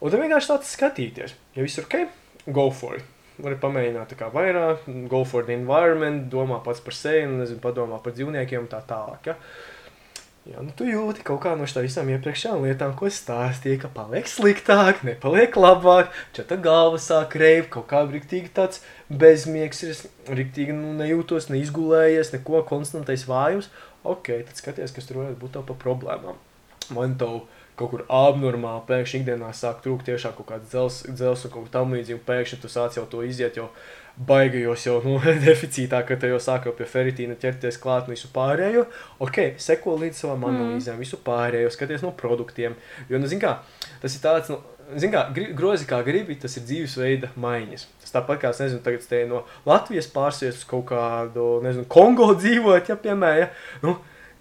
[0.00, 1.34] Un tad vienkārši tāds skatīties.
[1.56, 2.06] Ja viss ir ok,
[2.54, 3.04] go for it.
[3.40, 8.00] Vari pamēģināt kā vairāk, go for the environment, domā pats par sevi, un, nezinu, padomā
[8.04, 9.32] par dzīvniekiem un tā tālāk.
[9.32, 9.36] Ja?
[10.48, 13.90] Jā, nu tu jūti kaut kā no šīm visām iepriekšējām lietām, ko es stāstīju, ka
[13.92, 18.80] paliek sliktāk, nepaliek labāk, čata galva sāk reibt, kaut kā riktīgi tāds
[19.12, 23.68] bezmiegs, ir riktīgi nu, nejūtos, neizgulējies, neko konstantais vājums.
[24.00, 26.40] Ok, tad skaties, kas tur varētu būt tev par problēmām.
[26.96, 27.42] Man tev
[27.80, 31.78] kaut kur abnormāli pēkšņi ikdienā sāk trūkt tiešām kaut kāds dzels, dzels un kaut kā
[31.78, 33.70] tam līdzīgi, un pēkšņi tu sāc jau to iziet jau
[34.20, 35.14] baigajos jau nu,
[35.46, 38.84] deficītā, ka te jau sāk jau pie feritīna ķerties klāt un visu pārējo.
[39.24, 40.58] Ok, seko līdz savām Mm.
[40.58, 42.76] analīzēm, visu pārējo, skaties no produktiem.
[43.08, 43.56] Jo, nu, zin kā,
[44.02, 44.60] tas ir tāds, nu,
[45.00, 45.24] zin kā,
[45.56, 47.86] grozi kā gribi, tas ir dzīvesveida maiņas.
[48.02, 52.90] Tas tāpat kā, nezinu, tagad te no Latvijas pārsies uz kaut kādu, nezinu, Kongo dzīvot,
[52.92, 53.50] ja, piemēram, ja,
[53.86, 53.96] nu,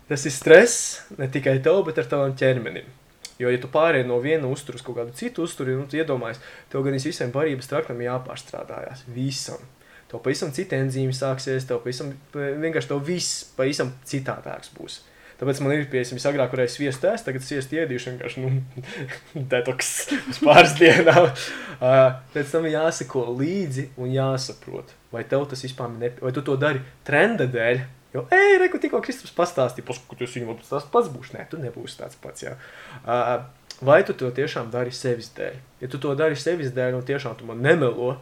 [0.10, 2.90] tas ir stress ne tikai tev, bet ar tavam ķermenim.
[3.40, 6.42] Jo, ja tu pārēji no viena uztura uz kaut kādu citu uzturu, nu, tu iedomājies,
[6.72, 9.06] tev gan visiem barības traktam jāpārstrādājās.
[9.16, 9.62] Visam.
[10.10, 15.00] Tev pavisam cita enzīme sāksies, tev pavisam, vienkārši tev viss pavisam citādāks būs.
[15.40, 18.50] Tāpēc man ir pieejams, agrāk varēja sviestu ēst, tagad sviestu iedīšu vienkārši, nu,
[19.54, 19.92] detoks
[20.34, 21.32] uz pāris dienām.
[21.80, 26.58] Uh, pēc tam jāseko līdzi un jāsaprot, vai tev tas vispār ir, vai tu to
[26.60, 27.80] dari trenda dēļ,
[28.14, 31.30] Jo, ej, reku, tikko Kristaps pastāstīja, paskatās viņu, varbūt tas pats būs.
[31.36, 32.42] Nē, tu nebūsi tāds pats.
[32.48, 32.56] Jā.
[33.04, 33.44] Uh,
[33.86, 35.60] vai tu to tiešām dari sevis dēļ?
[35.84, 38.16] Ja tu to dari sevis dēļ, un tiešām tu man nemelo,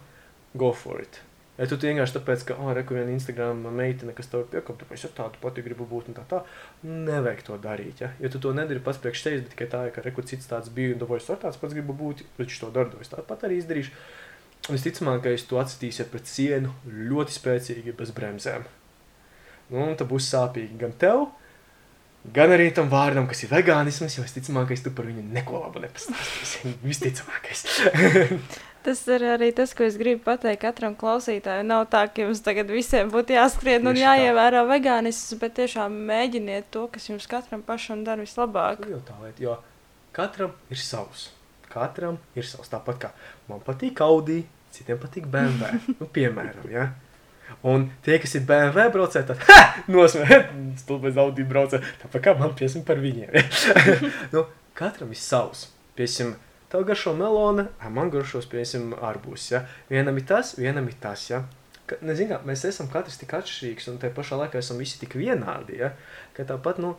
[0.59, 1.21] go for it.
[1.57, 5.15] Ja tu vienkārši tāpēc, ka, oh, reku, viena Instagram meitene, kas tev piekop, tāpēc es
[5.17, 6.43] tādu pati gribu būt un tā tā,
[6.85, 8.03] nevajag to darīt.
[8.03, 10.69] Ja, ja tu to nedari pats priekš sevis, bet tikai tā, ka, reku, cits tāds
[10.73, 13.47] bija, un vairs ar tāds pats gribu būt, bet viņš to dara, to es tāpat
[13.47, 13.95] arī izdarīšu.
[14.67, 18.67] visticamākais tu atstīsi pret sienu ļoti spēcīgi bez bremzēm.
[19.72, 21.26] Nu, un tas būs sāpīgi gan tev,
[22.34, 26.74] gan arī tam vārdam, kas ir vegānisms, jo visticamākais tu par viņu neko labu nepastāstīsi.
[26.89, 27.65] Visticamākais.
[28.88, 31.65] Tas ir arī tas, ko es gribu pateikt katram klausītājam.
[31.68, 36.86] Nav tā, ka jums tagad visiem būtu jāskrien un jāievēro vegānisms, bet tiešām mēģiniet to,
[36.93, 38.86] kas jums katram pašam dara vislabāk.
[38.88, 39.57] Jau tā lieta, jo
[40.15, 41.26] katram ir savs.
[41.68, 42.72] Katram ir savs.
[42.72, 43.11] Tāpat kā
[43.49, 44.39] man patīk Audi,
[44.72, 45.82] citiem patīk BMW.
[45.97, 46.88] Nu, piemēram, ja.
[47.67, 49.61] Un tie, kas ir BMW braucēji, tad ha!
[49.91, 51.85] nosmēķi, stulbais Audi braucēji.
[52.03, 53.33] Tāpat kā man piesim par viņiem.
[54.33, 54.45] Nu,
[54.77, 55.67] katram ir savs.
[55.97, 56.35] Piesim,
[56.71, 59.49] tev garšo melona, a, man garšos, piesim, arbūs.
[59.55, 59.63] Ja.
[59.89, 61.23] Vienam ir tas, vienam ir tas.
[61.31, 61.43] Ja.
[61.89, 65.17] Ka, nezinu, kā, mēs esam katrs tik atšķirīgs un te pašā laikā esam visi tik
[65.17, 65.79] vienādi.
[65.81, 65.93] Ja.
[66.37, 66.93] Ka tāpat, nu,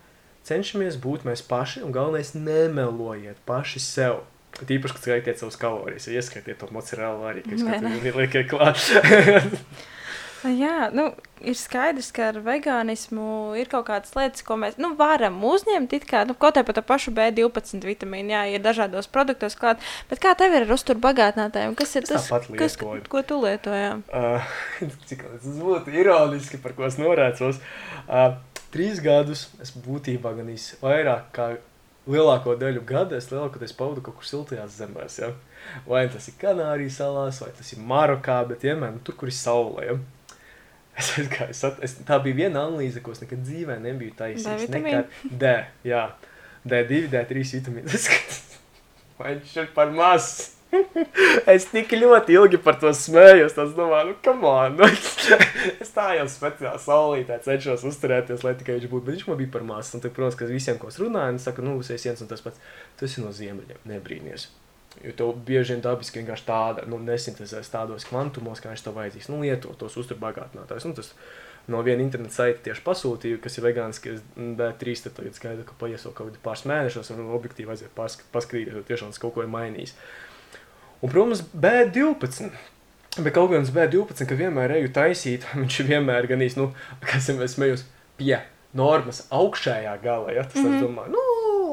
[0.49, 4.25] cenšamies būt mēs paši, un galvenais nemelojiet paši sev.
[4.59, 8.81] Tīpaši, kad skaitiet savus kalorijas, ja ieskaitiet to mozzarella arī, kas dienu liekat klāt.
[10.47, 11.09] Jā, nu,
[11.43, 15.97] ir skaidrs, ka ar vegānismu ir kaut kādas lietas, ko mēs nu, varam uzņemt.
[16.07, 19.83] Kā, nu, kaut kā par to pašu B12 vitamīnu, jā, ir dažādos produktos klāt.
[20.11, 21.75] Bet kā tev ir ar uzturu bagātinātājiem?
[21.79, 23.97] Kas ir Es tas, kas, ko tu lietojā?
[24.15, 24.53] Uh,
[25.11, 27.59] cik tas būtu ironiski, par ko es norēcos.
[28.07, 28.37] Uh,
[28.75, 31.49] trīs gadus es būtībā gan īsi vairāk kā
[32.09, 35.19] lielāko daļu gada es lielākoties pavadu kaut kur siltajās zemēs.
[35.21, 35.33] Ja?
[35.89, 39.37] Vai tas ir Kanārijas salās, vai tas ir Marokā, bet vienmēr nu, tur, kur ir
[39.37, 39.85] saule.
[39.85, 39.99] Ja?
[41.03, 44.67] Es, aizgāju, sat, es, tā bija viena analīze, ko es nekad dzīvē nebiju taisījis.
[44.75, 45.13] Nekad.
[45.31, 45.53] D,
[45.87, 46.05] jā.
[46.67, 48.09] D2, D3 vitamīnas.
[49.19, 50.33] Vai viņš ir par maz?
[51.55, 53.57] es tik ļoti ilgi par to smējos.
[53.63, 54.77] Es domāju, nu, come on.
[54.79, 54.89] Nu,
[55.83, 59.07] es tā jau speciāli saulītē cenšos uzturēties, lai tikai viņš būtu.
[59.07, 59.93] Bet viņš man bija par maz.
[59.97, 62.45] Un, tad, protams, ka visiem, ko es runāju, es saku, nu, es viens un tas
[62.45, 62.73] pats.
[62.99, 64.49] Tu esi no ziemeļiem, nebrīnīties.
[65.05, 69.29] Jo tev bieži vien dabiski vienkārši tāda, nu, nesintēzēs tādos kvantumos, kā viņš tev vajadzīgs.
[69.31, 70.89] Nu, lieto tos uzturbagātinātājus.
[70.89, 71.13] Nu, tas
[71.71, 74.17] no viena interneta saita tieši pasūtīju, kas ir vegāniski.
[74.37, 78.25] D3 tad tagad skaidrs, ka paies vēl kaut kādi pāris mēnešos, un objektīvi aiziet pask
[78.35, 79.95] paskatīties, jo tiešām tas kaut ko ir mainījis.
[80.99, 82.51] Un, protams, B12.
[83.19, 86.73] Bet kaut kāds B12, ka vienmēr eju taisīt, viņš vienmēr gan īsti, nu,
[87.05, 87.87] kas ir smējus
[88.19, 88.37] pie
[88.79, 90.35] normas augšējā galā.
[90.35, 90.45] Ja?
[90.49, 90.77] Tas, mm -hmm.
[90.77, 91.25] es domāju, nu,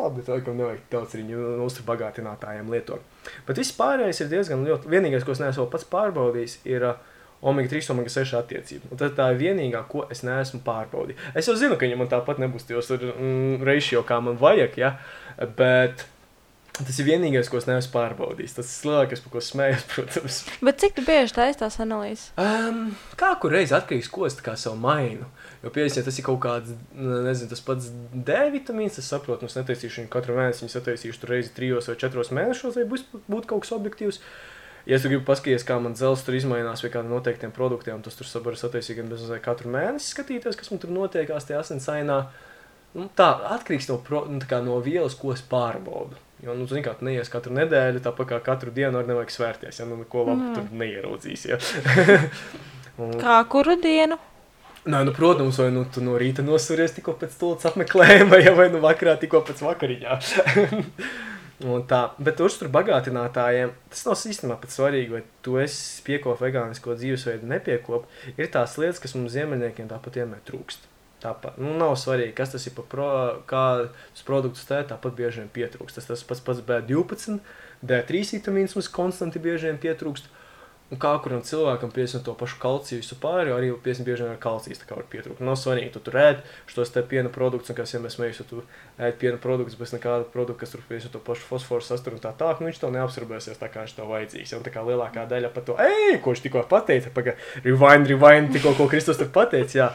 [0.02, 3.15] labi, tā kā nevajag daudz viņu uzturbagātinātājiem lietot.
[3.48, 4.90] Bet viss pārējais ir diezgan ļoti.
[4.92, 6.98] Vienīgais, ko es neesmu pats pārbaudījis, ir uh,
[7.46, 8.90] omega 3, omega 6 attiecība.
[8.92, 11.32] Un tā ir vienīgā, ko es neesmu pārbaudījis.
[11.38, 14.96] Es jau zinu, ka viņam tāpat nebūs tos mm, ratio, kā man vajag, ja?
[15.58, 16.06] bet
[16.84, 18.56] tas ir vienīgais, ko es neesmu pārbaudījis.
[18.58, 20.40] Tas ir lielākais, par ko smējos, protams.
[20.66, 22.26] Bet cik bieži taisīji tās analīzes?
[22.42, 25.30] Um, kā kur reiz atkarīgs, ko es tā sev mainu.
[25.64, 29.52] Jo, piemēram, ja tas ir kaut kāds, nezinu, tas pats D vitamīns, es saprotu, nu,
[29.52, 33.08] es netaisīšu viņu katru mēnesi, viņu sataisīšu tur reizi trijos vai četros mēnešos, lai būs,
[33.26, 34.20] būtu kaut kas objektīvs.
[34.86, 38.30] Ja es gribu paskatīties, kā man dzelzs tur izmainās pie kādiem noteiktiem produktiem, tas tur
[38.46, 42.20] var sataisīt gan bez mazliet katru mēnesi, skatīties, kas man tur notiekās tajā asinsainā.
[42.96, 46.22] Nu, tā atkarīgs no, pro, nu, tā no vielas, ko es pārbaudu.
[46.46, 49.80] Jo, nu, zini, kā tu neies katru nedēļu, tāpat kā katru dienu arī nevajag svērties,
[49.82, 50.54] ja nu neko labu Mm.
[50.54, 51.46] tur neieraudzīs.
[51.50, 51.58] Ja.
[53.02, 54.18] Un- Kā kuru dienu?
[54.86, 58.68] Nē, nu, protams, vai nu tu no rīta nosuries tikko pēc stūles apmeklējuma, vai, vai
[58.70, 60.20] nu vakarā tikko pēc vakariņā.
[61.66, 66.98] Un tā, bet uztur bagātinātājiem tas nav īstenībā pats svarīgi, vai tu esi piekopis vegānisko
[67.00, 68.26] dzīvesveidu, nepiekopis.
[68.36, 70.84] Ir tās lietas, kas mums ziemeļniekiem tāpat vienmēr trūkst.
[71.26, 73.10] Tāpat nu, nav svarīgi, kas tas ir par pro,
[73.50, 75.98] kādus produktus tē, tāpat bieži vien pietrūkst.
[75.98, 77.40] Tas tas pats pats B12,
[77.82, 80.30] D3 vitamīns mums konstanti bieži vien pietrūkst.
[80.94, 84.42] Un kā kuram cilvēkam piesaistīt to pašu kalciju visu pāri, arī piesaistīt bieži vien ar
[84.44, 85.42] kalcijas tā kā var pietrūkt.
[85.42, 88.62] Nav svarīgi, tu tur ēd šos te piena produktus, un kas, ja mēs mēģinām, tu
[89.02, 92.36] ēd piena produktus bez nekāda produkta, kas tur piesaistīt to pašu fosforu sasturu un tā
[92.38, 94.54] tālāk, nu viņš to neapsarbēsies tā kā viņš to vajadzīgs.
[94.60, 97.34] Un tā kā lielākā daļa par to, ej, ko viņš tikko pateica, paga,
[97.66, 99.90] rewind, rewind, tikko, ko Kristus tur pateica, jā.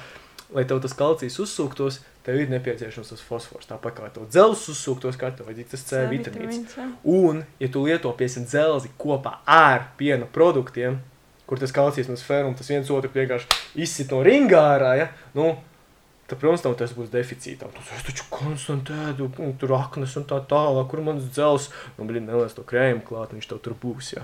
[0.55, 3.69] Lai tev tas kalcijs uzsūktos, tev ir nepieciešams tas fosfors.
[3.71, 6.75] Tāpat kā tev dzelzs uzsūktos, kā tev vajadzīgs tas C vitamīns.
[7.07, 10.99] Un, ja tu lieto piemēram dzelzi kopā ar piena produktiem,
[11.47, 15.09] kur tas kalcijs no sfēras un tas viens otru vienkārši izsit no ringa ārā, ja,
[15.35, 15.53] nu,
[16.31, 17.69] tad, protams, tam tas būs deficītā.
[17.75, 22.07] Tu es taču konstanti ēdu, un tur aknas un tā tālāk, kur mans dzels, nu,
[22.07, 24.23] blin, neliec to krēmu klāt, viņš tev tur būs, ja.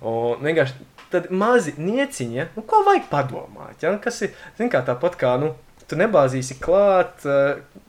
[0.00, 4.80] Un vienkārši tad mazi nieciņi, ja, nu, ko vajag padomāt, ja, kas ir, zin kā
[4.86, 5.52] tāpat kā, nu,
[5.88, 7.26] tu nebāzīsi klāt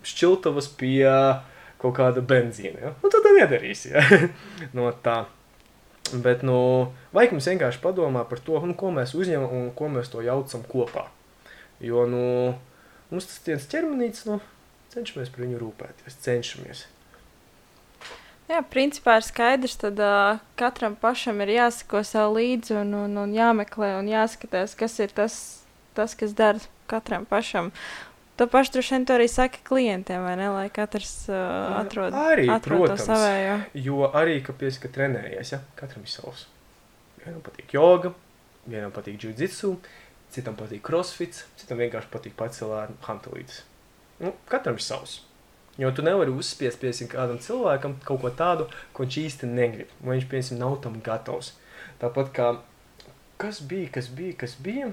[0.03, 1.07] šķiltavas pie
[1.79, 4.03] kaut kāda benzīna, ja, nu, tad nedarīsi, ja,
[4.77, 5.23] no tā.
[6.13, 10.11] Bet, nu, vajag mums vienkārši padomāt par to, nu, ko mēs uzņemam un ko mēs
[10.11, 11.07] to jaucam kopā.
[11.83, 12.25] Jo, nu,
[13.13, 14.39] mums tas viens ķermenīts, nu,
[14.93, 16.87] cenšamies par viņu rūpēties, cenšamies.
[18.51, 23.35] Jā, principā ir skaidrs, ka uh, katram pašam ir jāsako sev līdzi un, un, un
[23.35, 25.37] jāmeklē un jāskatās, kas ir tas,
[25.95, 26.59] tas kas dara
[26.91, 27.71] katram pašam.
[28.35, 30.49] To pašu droši vien arī saka klientiem, vai ne?
[30.49, 33.05] Lai katrs uh, atrod, Arī, atrod to protams.
[33.05, 33.57] savējo.
[33.85, 35.61] Jo arī, ka trenējies, ja?
[35.79, 36.47] katram ir savs.
[37.21, 38.11] Vienam patīk joga,
[38.65, 39.75] vienam patīk jiu-jitsu,
[40.33, 43.61] citam patīk crossfit, citam vienkārši patīk pacelēt hantelītes.
[44.23, 45.21] Nu, katram ir savs.
[45.77, 49.93] Jo tu nevari uzspiest piesim, kādam cilvēkam kaut ko tādu, ko viņš īsti negrib.
[50.03, 51.55] Vai viņš, piemēram, nav tam gatavs.
[52.01, 52.49] Tāpat kā
[53.41, 54.91] kas bija, kas bija, kas bija.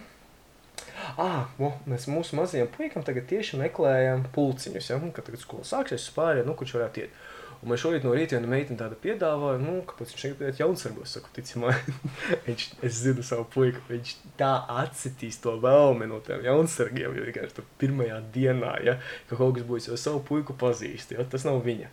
[1.21, 4.89] Ah, mo, mēs mūsu mazajam puikam tagad tieši meklējam pulciņus.
[4.93, 4.99] Ja?
[5.13, 7.21] Kad tagad skola sāksies, spārē, nu, kurš varētu iet.
[7.61, 11.13] Un man šorīt no rīta viena meitene tāda piedāvāja, nu, kāpēc viņš negrib iet jaunsargos.
[11.13, 11.77] Saku, tici man,
[12.47, 17.59] viņš, es zinu savu puiku, viņš tā atsitīs to vēlmi no tiem jaunsargiem, jo vienkārši
[17.59, 18.97] tur pirmajā dienā, ja,
[19.29, 21.93] ka kaut kas būs, jo savu puiku pazīst, ja, tas nav viņa.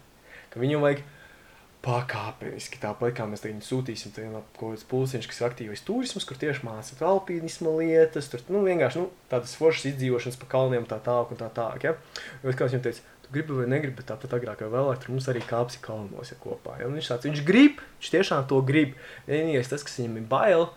[0.53, 1.03] Ka viņam vajag
[1.87, 6.39] pakāpeniski, tāpat kā mēs tagad sūtīsim tajā kaut kāds pulciņš, kas ir aktīvais turisms, kur
[6.39, 11.31] tieši māca alpīnisma lietas, tur, nu, vienkārši, nu, tādas foršas izdzīvošanas pa kalniem tā tālāk
[11.35, 11.93] un tā tālāk, ja.
[12.41, 15.13] Jo, kā es viņam teicu, tu gribi vai negribi, bet tāpat agrāk vai vēlāk, tur
[15.13, 16.89] mums arī kāpsi kalnos ja kopā, ja.
[16.91, 18.95] Viņš tāds, viņš grib, viņš tiešām to grib.
[19.27, 20.67] Vienīgais tas, kas viņam ir bail,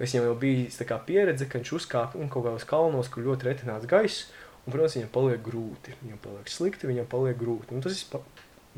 [0.00, 3.90] kas viņam jau kā pieredze, ka viņš uzkāp un kaut kādos kalnos, kur ļoti retināts
[3.90, 4.30] gaiss,
[4.64, 7.76] un, protams, viņam paliek grūti, viņam paliek slikti, viņam paliek grūti.
[7.76, 8.24] Un tas ir pa,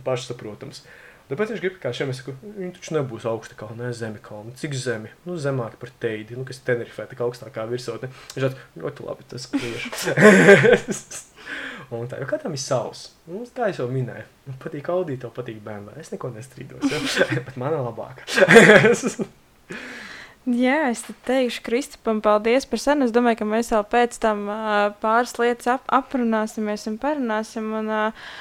[0.04, 0.84] pašsaprotams.
[1.32, 4.52] Tāpēc viņš grib, kā šiem es saku, viņi taču nebūs augsta kalna, ne zemi kalna.
[4.58, 5.12] Cik zemi?
[5.24, 8.12] Nu, zemāk par teidi, nu, kas Tenerifē, tā kā augstākā virsotne.
[8.34, 9.92] Viņš tāds, ļoti labi, tas klieši.
[11.98, 13.10] Un tā, jo katram ir savs.
[13.28, 15.94] Nu, kā jau minēju, man patīk Audi, tev patīk BMW.
[16.00, 17.00] Es neko nestrīdos, ja?
[17.46, 18.24] bet mana labāka.
[20.42, 23.06] Jā, es te teikšu Kristupam paldies par sarunu.
[23.06, 27.68] Es domāju, ka mēs vēl pēc tam uh, pāris lietas ap aprunāsimies un parunāsim.
[27.78, 28.32] Un, uh,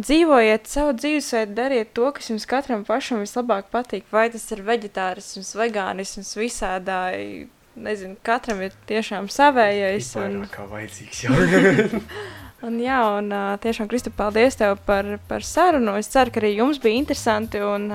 [0.00, 4.06] Dzīvojiet savu dzīvesveidu, dariet to, kas jums katram pašam vislabāk patīk.
[4.10, 7.50] Vai tas ir vegetārisms, vegānisms, visādāji.
[7.76, 10.08] Nezinu, katram ir tiešām savējais.
[10.20, 10.38] Un...
[10.42, 12.00] Un, Kā vajadzīgs, jā.
[12.66, 13.32] un, jā, un
[13.62, 15.96] tiešām, Kristap, paldies tev par, par sarunu.
[16.00, 17.88] Es ceru, ka arī jums bija interesanti un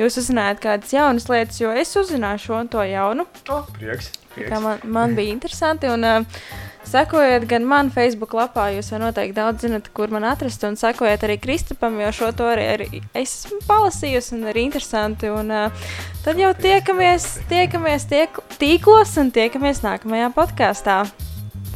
[0.00, 3.28] jūs uzzinājāt kādas jaunas lietas, jo es uzzināju šo un to jaunu.
[3.48, 4.58] oh, prieks, prieks.
[4.60, 5.90] man, man bija interesanti.
[5.90, 6.42] Un, uh,
[6.90, 10.64] sekojiet gan man Facebook lapā, jūs jau noteikti daudz zinat, kur man atrast.
[10.66, 15.32] Un sekojiet arī Kristupam, jo šo to arī, arī es esmu palasījusi un arī interesanti.
[15.32, 15.90] Un, uh,
[16.24, 21.02] tad jau tiekamies, tiekamies tiek, tīklos un tiekamies nākamajā podkāstā.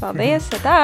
[0.01, 0.51] Paldies!
[0.65, 0.81] Tā!